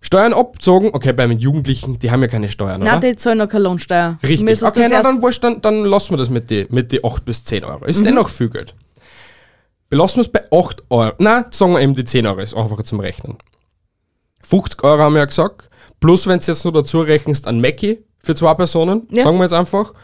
Steuern 0.00 0.34
abgezogen, 0.34 0.90
okay, 0.92 1.12
bei 1.14 1.26
den 1.26 1.38
Jugendlichen, 1.38 1.98
die 1.98 2.10
haben 2.10 2.20
ja 2.20 2.28
keine 2.28 2.50
Steuern, 2.50 2.80
Nein, 2.82 2.98
oder? 2.98 3.08
die 3.08 3.16
zahlen 3.16 3.38
noch 3.38 3.48
keine 3.48 3.64
Lohnsteuer. 3.64 4.18
Richtig. 4.22 4.42
Müsstest 4.42 4.76
Okay, 4.76 4.88
na, 4.90 5.00
dann, 5.00 5.22
wurscht, 5.22 5.42
dann, 5.42 5.62
dann 5.62 5.84
lassen 5.84 6.10
wir 6.10 6.18
das 6.18 6.28
mit 6.28 6.50
die, 6.50 6.66
mit 6.68 6.92
die 6.92 7.02
8 7.02 7.24
bis 7.24 7.44
10 7.44 7.64
Euro. 7.64 7.78
Mhm. 7.84 7.86
Ist 7.86 8.04
dennoch 8.04 8.28
viel 8.28 8.50
Geld. 8.50 8.74
Belassen 9.88 10.16
wir 10.16 10.20
es 10.22 10.28
bei 10.28 10.42
8 10.50 10.82
Euro. 10.90 11.14
Nein, 11.18 11.44
sagen 11.52 11.72
wir 11.72 11.80
eben 11.80 11.94
die 11.94 12.04
10 12.04 12.26
Euro, 12.26 12.40
ist 12.40 12.54
einfacher 12.54 12.84
zum 12.84 13.00
Rechnen. 13.00 13.38
50 14.42 14.82
Euro 14.84 14.98
haben 15.02 15.14
wir 15.14 15.20
ja 15.20 15.24
gesagt. 15.24 15.70
Plus, 16.00 16.26
wenn 16.26 16.38
du 16.38 16.44
jetzt 16.44 16.64
noch 16.64 16.72
dazu 16.72 17.00
rechnest, 17.00 17.46
an 17.46 17.60
Mackie 17.60 18.04
für 18.18 18.34
zwei 18.34 18.52
Personen, 18.54 19.06
Ja. 19.10 19.22
sagen 19.22 19.36
wir 19.38 19.44
jetzt 19.44 19.54
einfach. 19.54 19.94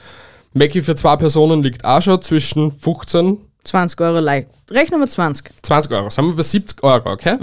Mackie 0.54 0.80
für 0.80 0.94
zwei 0.94 1.16
Personen 1.16 1.62
liegt 1.62 1.84
auch 1.84 2.00
schon 2.00 2.22
zwischen 2.22 2.72
15 2.72 3.38
20 3.70 4.00
Euro 4.00 4.20
leicht. 4.20 4.48
Rechnen 4.70 5.00
wir 5.00 5.08
20. 5.08 5.50
20 5.62 5.92
Euro, 5.92 6.10
sind 6.10 6.26
wir 6.26 6.36
bei 6.36 6.42
70 6.42 6.82
Euro, 6.82 7.10
okay? 7.10 7.38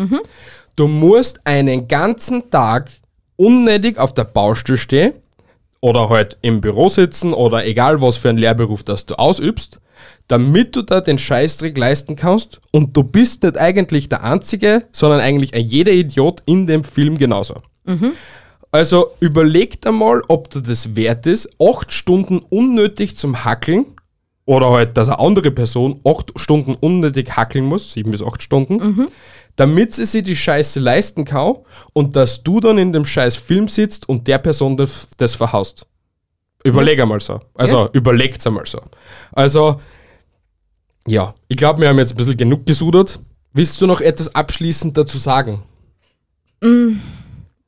Du 0.76 0.88
musst 0.88 1.40
einen 1.46 1.88
ganzen 1.88 2.50
Tag 2.50 2.92
unnötig 3.38 3.98
auf 3.98 4.14
der 4.14 4.26
Baustelle 4.26 4.78
stehen 4.78 5.14
oder 5.82 6.10
halt 6.10 6.38
im 6.42 6.62
Büro 6.62 6.90
sitzen 6.90 7.34
oder 7.34 7.66
egal 7.66 8.02
was 8.02 8.18
für 8.18 8.30
einen 8.30 8.38
Lehrberuf 8.38 8.84
das 8.84 9.06
du 9.06 9.16
ausübst, 9.16 9.80
damit 10.28 10.76
du 10.76 10.82
da 10.82 11.02
den 11.02 11.18
Scheißdreck 11.18 11.78
leisten 11.78 12.16
kannst 12.16 12.60
und 12.72 12.96
du 12.96 13.04
bist 13.04 13.44
nicht 13.44 13.58
eigentlich 13.58 14.10
der 14.10 14.24
Einzige, 14.24 14.84
sondern 14.92 15.20
eigentlich 15.20 15.52
jeder 15.56 15.92
Idiot 15.92 16.44
in 16.46 16.68
dem 16.68 16.84
Film 16.84 17.18
genauso. 17.18 17.62
Also 18.72 19.08
überleg 19.20 19.82
dir 19.82 19.92
mal, 19.92 20.22
ob 20.28 20.50
dir 20.50 20.62
das 20.62 20.96
wert 20.96 21.26
ist, 21.26 21.50
acht 21.62 21.94
Stunden 21.94 22.40
unnötig 22.40 23.18
zum 23.18 23.46
Hackeln 23.46 23.86
oder 24.48 24.72
halt, 24.72 24.98
dass 24.98 25.10
eine 25.10 25.20
andere 25.20 25.52
Person 25.52 26.00
acht 26.06 26.32
Stunden 26.40 26.74
unnötig 26.74 27.36
hackeln 27.36 27.66
muss, 27.66 27.94
sieben 27.94 28.12
bis 28.12 28.24
acht 28.24 28.42
Stunden, 28.42 29.08
damit 29.58 29.94
sie 29.94 30.06
sich 30.06 30.24
die 30.24 30.38
Scheiße 30.38 30.80
leisten 30.80 31.26
kann 31.26 31.56
und 31.94 32.16
dass 32.16 32.44
du 32.44 32.62
dann 32.62 32.78
in 32.78 32.94
dem 32.94 33.04
scheiß 33.06 33.36
Film 33.36 33.68
sitzt 33.68 34.08
und 34.08 34.28
der 34.28 34.38
Person 34.38 34.78
das, 34.78 35.10
das 35.18 35.36
verhaust. 35.36 35.86
Überleg 36.64 37.00
einmal 37.00 37.20
so. 37.20 37.42
Also 37.56 37.90
überlegt's 37.92 38.48
einmal 38.48 38.66
so. 38.66 38.80
Also, 39.34 39.82
ja, 41.06 41.36
ich 41.50 41.58
glaube, 41.58 41.82
wir 41.82 41.90
haben 41.90 42.00
jetzt 42.00 42.14
ein 42.14 42.18
bisschen 42.18 42.38
genug 42.38 42.66
gesudert. 42.66 43.20
Willst 43.52 43.82
du 43.82 43.88
noch 43.88 44.00
etwas 44.00 44.34
abschließend 44.34 44.96
dazu 44.98 45.18
sagen? 45.18 45.62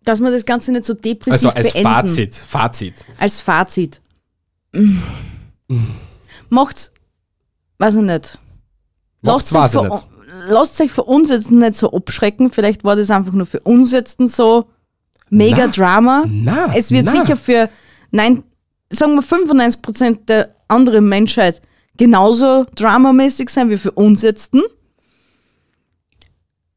Dass 0.03 0.21
wir 0.21 0.31
das 0.31 0.45
Ganze 0.45 0.71
nicht 0.71 0.85
so 0.85 0.93
depressiv 0.93 1.33
Also 1.33 1.49
als 1.49 1.73
beenden. 1.73 1.89
Fazit, 1.91 2.35
Fazit. 2.35 3.05
Als 3.17 3.41
Fazit. 3.41 3.99
Macht's, 6.49 6.91
weiß 7.77 7.95
ich 7.95 8.01
nicht. 8.01 8.39
Lasst 9.21 9.53
euch, 9.55 9.71
von, 9.71 10.01
lasst 10.47 10.79
euch 10.81 10.91
von 10.91 11.05
uns 11.05 11.29
jetzt 11.29 11.51
nicht 11.51 11.75
so 11.75 11.91
abschrecken. 11.91 12.49
Vielleicht 12.51 12.83
war 12.83 12.95
das 12.95 13.11
einfach 13.11 13.33
nur 13.33 13.45
für 13.45 13.59
uns 13.61 13.91
jetzt 13.91 14.19
so 14.29 14.69
mega 15.29 15.67
Na, 15.67 15.71
Drama. 15.71 16.23
na, 16.27 16.73
es 16.75 16.91
wird 16.91 17.05
na. 17.05 17.11
sicher 17.11 17.37
für, 17.37 17.69
nein, 18.11 18.43
sagen 18.89 19.15
wir 19.15 19.23
95% 19.23 20.25
der 20.25 20.55
anderen 20.67 21.07
Menschheit 21.07 21.61
genauso 21.97 22.65
dramamäßig 22.75 23.49
sein 23.49 23.69
wie 23.69 23.77
für 23.77 23.91
uns 23.91 24.21
jetzt. 24.21 24.53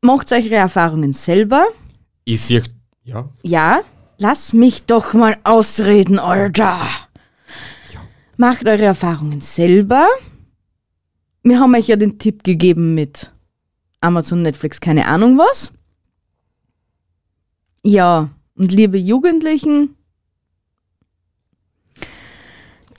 Macht 0.01 0.33
eure 0.33 0.55
Erfahrungen 0.57 1.13
selber. 1.13 1.65
Ich 2.25 2.41
sehe, 2.43 2.63
ja, 3.05 3.29
Ja, 3.43 3.81
lass 4.19 4.53
mich 4.53 4.85
doch 4.87 5.13
mal 5.15 5.37
ausreden, 5.45 6.19
Alter. 6.19 6.77
Macht 8.37 8.67
eure 8.67 8.85
Erfahrungen 8.85 9.41
selber. 9.41 10.07
Wir 11.43 11.61
haben 11.61 11.75
euch 11.75 11.89
ja 11.89 11.97
den 11.97 12.19
Tipp 12.19 12.45
gegeben 12.45 12.95
mit 12.95 13.33
Amazon, 14.01 14.43
Netflix, 14.43 14.81
keine 14.81 15.07
Ahnung 15.07 15.39
was. 15.39 15.73
Ja, 17.85 18.31
und 18.57 18.71
liebe 18.73 18.97
Jugendlichen, 18.97 19.97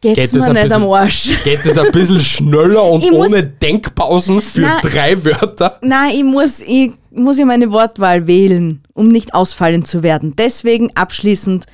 geht's 0.02 0.16
Geht 0.16 0.26
es 0.26 0.34
mir 0.34 0.44
ein 0.46 0.54
nicht 0.54 0.72
am 0.74 0.82
bisschen- 0.82 0.94
Arsch. 0.94 1.44
geht 1.46 1.66
es 1.66 1.78
ein 1.78 1.92
bisschen 1.94 2.20
schneller 2.22 2.84
und 2.84 3.10
muss- 3.10 3.28
ohne 3.28 3.44
Denkpausen 3.44 4.42
für 4.42 4.62
Nein. 4.62 4.82
drei 4.82 5.24
Wörter? 5.24 5.80
Nein, 5.82 6.12
ich 6.16 6.24
muss, 6.26 6.60
ich 6.60 6.92
muss 7.12 7.38
ja 7.38 7.46
meine 7.46 7.72
Wortwahl 7.72 8.28
wählen, 8.28 8.84
um 8.94 9.08
nicht 9.08 9.34
ausfallend 9.34 9.88
zu 9.88 10.04
werden. 10.04 10.36
Deswegen 10.36 10.92
abschließend, 10.96 11.66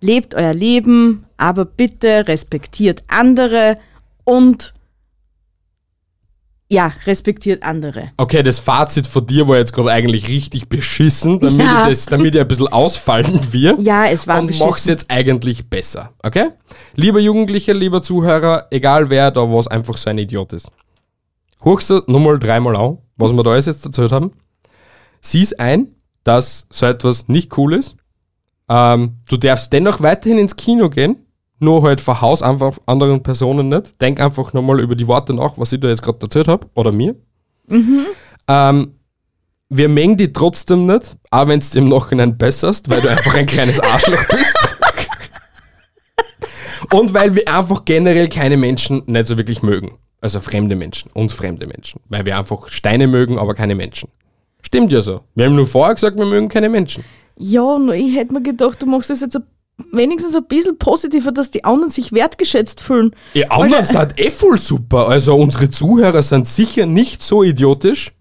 lebt 0.00 0.34
euer 0.34 0.54
Leben, 0.54 1.26
aber 1.40 1.64
bitte 1.64 2.28
respektiert 2.28 3.02
andere 3.08 3.78
und 4.24 4.74
ja, 6.72 6.92
respektiert 7.04 7.64
andere. 7.64 8.12
Okay, 8.16 8.44
das 8.44 8.60
Fazit 8.60 9.08
von 9.08 9.26
dir 9.26 9.48
war 9.48 9.56
jetzt 9.56 9.72
gerade 9.72 9.90
eigentlich 9.90 10.28
richtig 10.28 10.68
beschissen, 10.68 11.40
damit, 11.40 11.66
Ja. 11.66 11.82
ich, 11.82 11.88
das, 11.88 12.06
damit 12.06 12.32
ich 12.36 12.40
ein 12.40 12.46
bisschen 12.46 12.68
ausfallend 12.68 13.52
wird. 13.52 13.80
Ja, 13.80 14.06
es 14.06 14.28
war 14.28 14.38
und 14.38 14.46
beschissen. 14.46 14.68
mach's 14.68 14.86
jetzt 14.86 15.06
eigentlich 15.10 15.68
besser, 15.68 16.12
okay? 16.22 16.50
Lieber 16.94 17.18
Jugendlicher, 17.18 17.74
lieber 17.74 18.02
Zuhörer, 18.02 18.68
egal 18.70 19.10
wer 19.10 19.32
da 19.32 19.40
was 19.52 19.66
einfach 19.66 19.96
so 19.96 20.10
ein 20.10 20.18
Idiot 20.18 20.52
ist. 20.52 20.70
Hochst 21.64 21.90
du 21.90 22.02
nochmal 22.06 22.38
dreimal 22.38 22.76
an, 22.76 22.98
was 23.16 23.32
wir 23.32 23.42
da 23.42 23.50
alles 23.50 23.66
jetzt 23.66 23.84
erzählt 23.84 24.12
haben. 24.12 24.30
Sieh's 25.20 25.52
ein, 25.54 25.88
dass 26.22 26.66
so 26.70 26.86
etwas 26.86 27.26
nicht 27.26 27.58
cool 27.58 27.74
ist. 27.74 27.96
Ähm, 28.68 29.16
du 29.28 29.36
darfst 29.38 29.72
dennoch 29.72 30.00
weiterhin 30.02 30.38
ins 30.38 30.54
Kino 30.54 30.88
gehen, 30.88 31.16
nur 31.60 31.82
halt 31.82 32.00
verhaus 32.00 32.42
einfach 32.42 32.78
anderen 32.86 33.22
Personen 33.22 33.68
nicht. 33.68 34.00
Denk 34.00 34.20
einfach 34.20 34.52
nochmal 34.52 34.80
über 34.80 34.96
die 34.96 35.06
Worte 35.06 35.34
nach, 35.34 35.58
was 35.58 35.72
ich 35.72 35.80
da 35.80 35.88
jetzt 35.88 36.02
gerade 36.02 36.18
erzählt 36.20 36.48
habe, 36.48 36.66
oder 36.74 36.92
mir. 36.92 37.14
Ähm, 38.48 38.94
wir 39.68 39.88
mengen 39.88 40.16
die 40.16 40.32
trotzdem 40.32 40.86
nicht, 40.86 41.16
auch 41.30 41.46
wenn 41.46 41.60
du 41.60 41.78
im 41.78 41.88
Nachhinein 41.88 42.36
besserst, 42.36 42.90
weil 42.90 43.00
du 43.00 43.08
einfach 43.10 43.34
ein 43.34 43.46
kleines 43.46 43.78
Arschloch 43.78 44.24
bist. 44.28 44.56
Und 46.92 47.14
weil 47.14 47.34
wir 47.36 47.46
einfach 47.46 47.84
generell 47.84 48.28
keine 48.28 48.56
Menschen 48.56 49.02
nicht 49.06 49.26
so 49.26 49.36
wirklich 49.36 49.62
mögen. 49.62 49.98
Also 50.20 50.40
fremde 50.40 50.76
Menschen, 50.76 51.10
uns 51.12 51.32
fremde 51.32 51.66
Menschen. 51.66 52.00
Weil 52.08 52.24
wir 52.24 52.36
einfach 52.36 52.68
Steine 52.68 53.06
mögen, 53.06 53.38
aber 53.38 53.54
keine 53.54 53.74
Menschen. 53.74 54.08
Stimmt 54.60 54.92
ja 54.92 55.00
so. 55.00 55.20
Wir 55.34 55.46
haben 55.46 55.54
nur 55.54 55.66
vorher 55.66 55.94
gesagt, 55.94 56.16
wir 56.16 56.26
mögen 56.26 56.48
keine 56.48 56.68
Menschen. 56.68 57.04
Ja, 57.38 57.78
nur 57.78 57.94
ich 57.94 58.14
hätte 58.14 58.32
mir 58.34 58.42
gedacht, 58.42 58.82
du 58.82 58.86
machst 58.86 59.08
das 59.08 59.20
jetzt 59.20 59.36
ein, 59.36 59.44
wenigstens 59.92 60.34
ein 60.34 60.46
bisschen 60.46 60.78
positiver, 60.78 61.32
dass 61.32 61.50
die 61.50 61.64
anderen 61.64 61.90
sich 61.90 62.12
wertgeschätzt 62.12 62.80
fühlen. 62.80 63.14
Ihr 63.34 63.50
anderen 63.52 63.84
seid 63.84 64.18
eh 64.20 64.30
voll 64.30 64.58
super. 64.58 65.08
Also 65.08 65.36
unsere 65.36 65.70
Zuhörer 65.70 66.22
sind 66.22 66.46
sicher 66.48 66.86
nicht 66.86 67.22
so 67.22 67.42
idiotisch. 67.42 68.12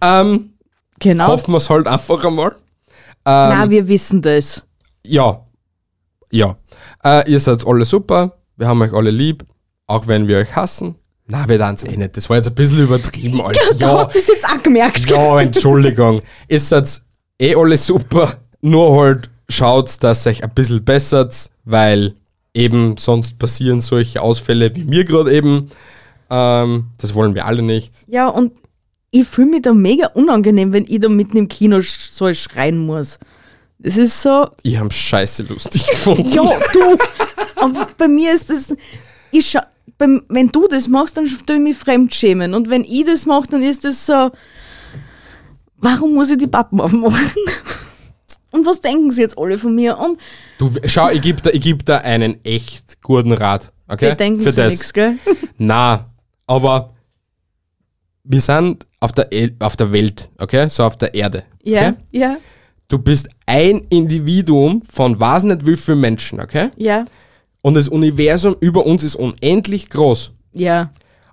ähm, 0.00 0.50
Genau. 1.00 1.26
hoffen 1.26 1.52
wir 1.52 1.58
es 1.58 1.68
halt 1.68 1.86
einfach 1.88 2.24
einmal. 2.24 2.56
Na, 3.26 3.68
wir 3.70 3.88
wissen 3.88 4.22
das. 4.22 4.64
Ja. 5.04 5.44
Ja. 6.30 6.56
Äh, 7.02 7.30
ihr 7.30 7.40
seid 7.40 7.66
alle 7.66 7.84
super. 7.84 8.38
Wir 8.56 8.68
haben 8.68 8.80
euch 8.82 8.92
alle 8.92 9.10
lieb. 9.10 9.44
Auch 9.86 10.06
wenn 10.06 10.28
wir 10.28 10.38
euch 10.38 10.54
hassen. 10.56 10.94
Na, 11.26 11.48
wir 11.48 11.58
tanzen 11.58 11.90
eh 11.90 11.96
nicht. 11.96 12.16
Das 12.16 12.28
war 12.28 12.36
jetzt 12.36 12.48
ein 12.48 12.54
bisschen 12.54 12.80
übertrieben. 12.80 13.38
Du 13.72 13.78
Ja, 13.78 13.98
hast 13.98 14.14
das 14.14 14.26
jetzt 14.28 14.44
auch 14.46 14.62
gemerkt. 14.62 15.08
ja, 15.10 15.40
Entschuldigung. 15.40 16.22
Ihr 16.48 16.60
seid 16.60 17.00
eh 17.40 17.54
alle 17.54 17.76
super. 17.76 18.38
Nur 18.60 19.00
halt 19.00 19.30
schaut, 19.48 20.02
dass 20.02 20.26
euch 20.26 20.42
ein 20.42 20.54
bisschen 20.54 20.84
bessert, 20.84 21.50
weil 21.64 22.14
eben 22.54 22.96
sonst 22.96 23.38
passieren 23.38 23.80
solche 23.80 24.22
Ausfälle 24.22 24.74
wie 24.74 24.84
mir 24.84 25.04
gerade 25.04 25.32
eben. 25.32 25.70
Ähm, 26.30 26.86
das 26.98 27.14
wollen 27.14 27.34
wir 27.34 27.44
alle 27.46 27.62
nicht. 27.62 27.92
Ja, 28.06 28.28
und 28.28 28.52
ich 29.10 29.26
fühle 29.28 29.48
mich 29.48 29.62
da 29.62 29.72
mega 29.72 30.06
unangenehm, 30.08 30.72
wenn 30.72 30.86
ich 30.88 31.00
da 31.00 31.08
mitten 31.08 31.36
im 31.36 31.48
Kino 31.48 31.80
so 31.80 32.32
schreien 32.34 32.78
muss. 32.78 33.18
Das 33.78 33.96
ist 33.96 34.22
so, 34.22 34.48
Ich 34.62 34.78
habe 34.78 34.90
scheiße 34.90 35.42
lustig 35.44 35.86
gefunden. 35.90 36.30
ja, 36.32 36.42
du. 36.72 36.98
Aber 37.56 37.88
bei 37.96 38.08
mir 38.08 38.32
ist 38.34 38.50
das, 38.50 38.74
ich 39.30 39.46
scha 39.46 39.66
beim, 39.98 40.22
wenn 40.28 40.48
du 40.50 40.66
das 40.66 40.88
machst, 40.88 41.16
dann 41.16 41.26
tue 41.46 41.56
ich 41.56 41.62
mich 41.62 41.76
fremdschämen. 41.76 42.54
Und 42.54 42.70
wenn 42.70 42.82
ich 42.82 43.04
das 43.04 43.26
mache, 43.26 43.46
dann 43.48 43.62
ist 43.62 43.84
das 43.84 44.06
so, 44.06 44.30
warum 45.78 46.14
muss 46.14 46.30
ich 46.30 46.38
die 46.38 46.46
Pappen 46.46 46.80
aufmachen? 46.80 47.30
Und 48.50 48.64
was 48.66 48.80
denken 48.80 49.10
sie 49.10 49.22
jetzt 49.22 49.36
alle 49.36 49.58
von 49.58 49.74
mir? 49.74 49.98
Und 49.98 50.18
Du, 50.58 50.70
schau, 50.86 51.08
ich 51.10 51.20
gebe 51.22 51.40
da, 51.42 51.50
ich 51.50 51.60
geb 51.60 51.84
da 51.84 51.98
einen 51.98 52.42
echt 52.44 53.02
guten 53.02 53.32
Rat. 53.32 53.72
Okay? 53.88 54.10
die 54.10 54.16
denken 54.16 54.40
Für 54.40 54.52
das. 54.52 54.72
nichts, 54.72 54.92
gell? 54.92 55.18
Na, 55.58 56.10
aber 56.46 56.94
wir 58.22 58.40
sind 58.40 58.86
auf 59.00 59.12
der, 59.12 59.32
El 59.32 59.54
auf 59.58 59.76
der 59.76 59.92
Welt, 59.92 60.30
okay? 60.38 60.68
So 60.68 60.84
auf 60.84 60.96
der 60.96 61.12
Erde. 61.14 61.42
Ja, 61.62 61.88
Okay? 61.88 61.94
ja, 62.12 62.36
Du 62.88 62.98
bist 62.98 63.28
ein 63.46 63.78
Individuum 63.90 64.82
von 64.90 65.18
weiß 65.18 65.44
nicht 65.44 65.66
wie 65.66 65.76
vielen 65.76 66.00
Menschen, 66.00 66.40
okay? 66.40 66.70
ja, 66.76 67.04
Und 67.60 67.74
das 67.74 67.88
Universum 67.88 68.54
über 68.60 68.86
uns 68.86 69.02
ist 69.02 69.16
unendlich 69.16 69.90
groß. 69.90 70.30
ja. 70.52 70.90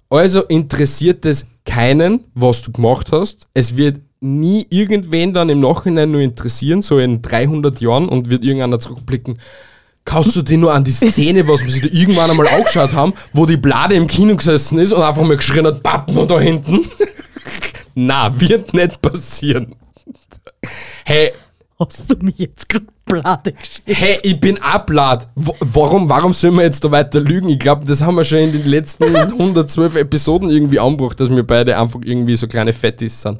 Also 0.10 0.44
interessiert 0.44 1.26
es 1.26 1.46
keinen, 1.64 2.26
was 2.34 2.64
du 2.64 2.74
gemacht 2.74 3.14
hast. 3.14 3.48
Es 3.54 3.78
wird 3.78 4.02
nie 4.22 4.68
irgendwen 4.70 5.34
dann 5.34 5.50
im 5.50 5.60
Nachhinein 5.60 6.12
nur 6.12 6.22
interessieren, 6.22 6.82
so 6.82 7.00
in 7.00 7.22
300 7.22 7.82
Jahren 7.82 8.08
und 8.08 8.30
wird 8.30 8.44
irgendeiner 8.44 8.80
zurückblicken. 8.80 9.40
Kannst 10.06 10.36
du 10.36 10.42
dich 10.42 10.58
nur 10.58 10.74
an 10.74 10.84
die 10.84 10.92
Szene, 10.92 11.48
was 11.48 11.64
wir 11.64 11.70
sich 11.70 11.82
da 11.82 11.88
irgendwann 11.92 12.30
einmal 12.30 12.48
angeschaut 12.48 12.94
haben, 12.94 13.14
wo 13.34 13.46
die 13.46 13.58
Blade 13.58 13.96
im 13.96 14.08
Kino 14.08 14.36
gesessen 14.36 14.80
ist 14.80 14.94
und 14.94 15.02
einfach 15.02 15.24
mal 15.24 15.38
geschrien 15.38 15.66
hat, 15.66 15.84
Pappen 15.84 16.28
da 16.28 16.40
hinten? 16.40 16.88
Na, 17.96 18.40
wird 18.40 18.74
nicht 18.74 19.02
passieren. 19.02 19.76
Hey, 21.04 21.32
Hast 21.80 22.12
du 22.12 22.16
mich 22.24 22.38
jetzt 22.38 22.70
gerade 22.70 22.86
Blade 23.06 23.54
geschickt? 23.54 23.88
Hey, 23.88 24.20
ich 24.22 24.40
bin 24.40 24.60
ablad. 24.60 25.28
Warum, 25.34 26.08
warum 26.08 26.32
sollen 26.32 26.54
wir 26.54 26.62
jetzt 26.62 26.84
da 26.84 26.92
weiter 26.92 27.20
lügen? 27.20 27.50
Ich 27.50 27.58
glaube, 27.58 27.86
das 27.86 28.04
haben 28.04 28.14
wir 28.14 28.24
schon 28.24 28.38
in 28.38 28.52
den 28.52 28.68
letzten 28.68 29.16
112 29.16 29.96
Episoden 29.96 30.52
irgendwie 30.52 30.78
angebracht, 30.78 31.20
dass 31.20 31.32
wir 31.32 31.42
beide 31.42 31.80
einfach 31.80 32.00
irgendwie 32.04 32.36
so 32.36 32.48
kleine 32.48 32.72
Fettis 32.72 33.24
sind. 33.24 33.40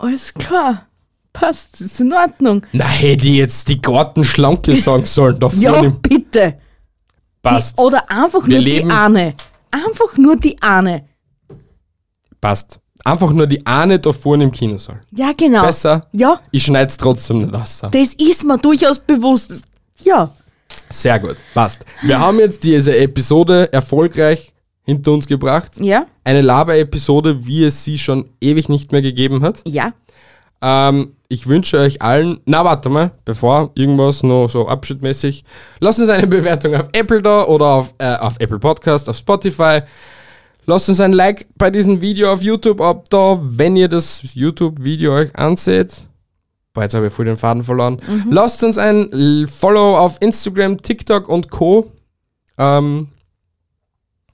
Alles 0.00 0.32
klar. 0.34 0.86
Passt, 1.32 1.80
ist 1.80 2.00
in 2.00 2.12
Ordnung. 2.12 2.66
Na, 2.72 2.84
hätte 2.86 3.28
ich 3.28 3.34
jetzt 3.34 3.68
die 3.68 3.80
Gartenschlanke 3.80 4.74
sagen 4.74 5.06
sollen. 5.06 5.38
Da 5.38 5.48
Ja, 5.58 5.72
vorne 5.74 5.90
bitte. 5.92 6.58
passt. 7.42 7.78
Die, 7.78 7.82
oder 7.82 8.10
einfach 8.10 8.44
Wir 8.46 8.56
nur 8.56 8.64
leben- 8.64 8.88
die 8.88 8.94
eine. 8.94 9.34
Einfach 9.70 10.16
nur 10.16 10.36
die 10.36 10.56
eine. 10.60 11.04
Passt. 12.40 12.78
Einfach 13.04 13.32
nur 13.32 13.46
die 13.46 13.64
eine 13.64 13.98
da 13.98 14.12
vorne 14.12 14.44
im 14.44 14.50
Kinosaal. 14.52 15.00
Ja, 15.12 15.32
genau. 15.36 15.62
Besser. 15.62 16.06
Ja, 16.12 16.40
Ich 16.50 16.64
schneid's 16.64 16.96
trotzdem 16.96 17.38
nicht 17.42 17.54
aus. 17.54 17.82
das 17.90 18.14
ist 18.14 18.44
mir 18.44 18.58
durchaus 18.58 18.98
bewusst. 18.98 19.62
Ja, 20.02 20.30
Sehr 20.88 21.18
gut. 21.20 21.36
Passt. 21.54 21.84
Wir 22.02 22.18
haben 22.18 22.38
jetzt 22.40 22.64
diese 22.64 22.96
Episode 22.96 23.72
erfolgreich 23.72 24.52
hinter 24.90 25.12
uns 25.12 25.26
gebracht. 25.26 25.72
ja, 25.80 26.06
Eine 26.24 26.42
Laber-Episode, 26.42 27.46
wie 27.46 27.64
es 27.64 27.84
sie 27.84 27.98
schon 27.98 28.26
ewig 28.40 28.68
nicht 28.68 28.92
mehr 28.92 29.02
gegeben 29.02 29.42
hat. 29.42 29.62
ja. 29.66 29.92
Ähm, 30.62 31.14
ich 31.28 31.46
wünsche 31.46 31.78
euch 31.78 32.02
allen, 32.02 32.40
na 32.44 32.64
warte 32.64 32.90
mal, 32.90 33.12
bevor 33.24 33.70
irgendwas 33.74 34.22
noch 34.22 34.48
so 34.48 34.68
abschnittmäßig, 34.68 35.44
lasst 35.78 36.00
uns 36.00 36.08
eine 36.10 36.26
Bewertung 36.26 36.74
auf 36.74 36.88
Apple 36.92 37.22
da 37.22 37.44
oder 37.44 37.66
auf, 37.66 37.94
äh, 37.98 38.16
auf 38.16 38.34
Apple 38.40 38.58
Podcast, 38.58 39.08
auf 39.08 39.16
Spotify. 39.16 39.80
Lasst 40.66 40.88
uns 40.90 41.00
ein 41.00 41.12
Like 41.14 41.46
bei 41.56 41.70
diesem 41.70 42.02
Video 42.02 42.30
auf 42.32 42.42
YouTube 42.42 42.80
ab 42.82 43.08
da, 43.08 43.38
wenn 43.42 43.74
ihr 43.76 43.88
das 43.88 44.34
YouTube-Video 44.34 45.14
euch 45.14 45.34
anseht. 45.34 46.04
Boah, 46.74 46.82
jetzt 46.82 46.94
habe 46.94 47.06
ich 47.06 47.12
voll 47.12 47.24
den 47.24 47.36
Faden 47.38 47.62
verloren. 47.62 48.00
Lasst 48.28 48.62
uns 48.62 48.76
ein 48.76 49.46
Follow 49.48 49.96
auf 49.96 50.18
Instagram, 50.20 50.82
TikTok 50.82 51.28
und 51.28 51.50
Co. 51.50 51.90
Ähm, 52.58 53.08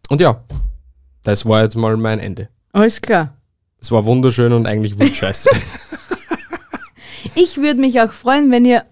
und 0.09 0.21
ja, 0.21 0.43
das 1.23 1.45
war 1.47 1.63
jetzt 1.63 1.77
mal 1.77 1.97
mein 1.97 2.21
Ende. 2.21 2.49
Alles 2.73 3.01
klar. 3.01 3.35
Es 3.81 3.91
war 3.91 4.05
wunderschön 4.05 4.53
und 4.53 4.67
eigentlich 4.67 4.99
wundscheiße. 4.99 5.51
Ich 7.35 7.59
würde 7.59 7.81
mich 7.81 8.01
auch 8.01 8.13
freuen, 8.13 8.51
wenn 8.51 8.65
ihr 8.65 8.85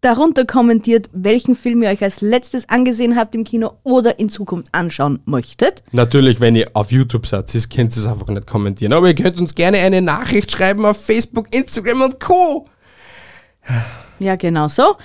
darunter 0.00 0.44
kommentiert, 0.44 1.08
welchen 1.12 1.54
Film 1.56 1.82
ihr 1.82 1.88
euch 1.88 2.02
als 2.02 2.20
letztes 2.20 2.68
angesehen 2.68 3.16
habt 3.16 3.34
im 3.34 3.44
Kino 3.44 3.74
oder 3.84 4.18
in 4.18 4.28
Zukunft 4.28 4.68
anschauen 4.72 5.20
möchtet. 5.24 5.82
Natürlich, 5.92 6.40
wenn 6.40 6.56
ihr 6.56 6.70
auf 6.74 6.90
YouTube 6.90 7.26
seid, 7.26 7.50
könnt 7.70 7.96
ihr 7.96 8.00
es 8.00 8.06
einfach 8.06 8.26
nicht 8.26 8.46
kommentieren. 8.46 8.92
Aber 8.92 9.06
ihr 9.06 9.14
könnt 9.14 9.38
uns 9.38 9.54
gerne 9.54 9.78
eine 9.78 10.02
Nachricht 10.02 10.50
schreiben 10.50 10.84
auf 10.84 11.02
Facebook, 11.02 11.54
Instagram 11.54 12.02
und 12.02 12.20
Co. 12.20 12.66
Ja, 14.18 14.36
genau 14.36 14.68
so. 14.68 14.96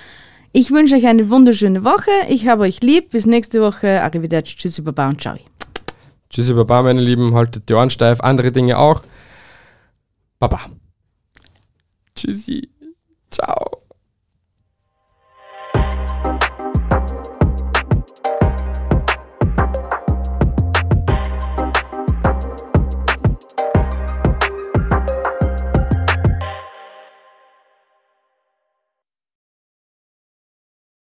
Ich 0.52 0.70
wünsche 0.70 0.96
euch 0.96 1.06
eine 1.06 1.30
wunderschöne 1.30 1.84
Woche. 1.84 2.10
Ich 2.28 2.48
habe 2.48 2.62
euch 2.62 2.80
lieb. 2.82 3.10
Bis 3.10 3.26
nächste 3.26 3.60
Woche. 3.60 4.02
Arrivederci, 4.02 4.56
tschüssi, 4.56 4.82
baba 4.82 5.08
und 5.08 5.20
ciao. 5.20 5.38
Tschüssi, 6.30 6.54
Baba, 6.54 6.82
meine 6.82 7.00
Lieben. 7.00 7.34
Haltet 7.34 7.68
die 7.68 7.74
Ohren 7.74 7.90
steif. 7.90 8.20
Andere 8.20 8.52
Dinge 8.52 8.78
auch. 8.78 9.02
Baba. 10.38 10.60
Tschüssi. 12.14 12.68
Ciao. 13.30 13.79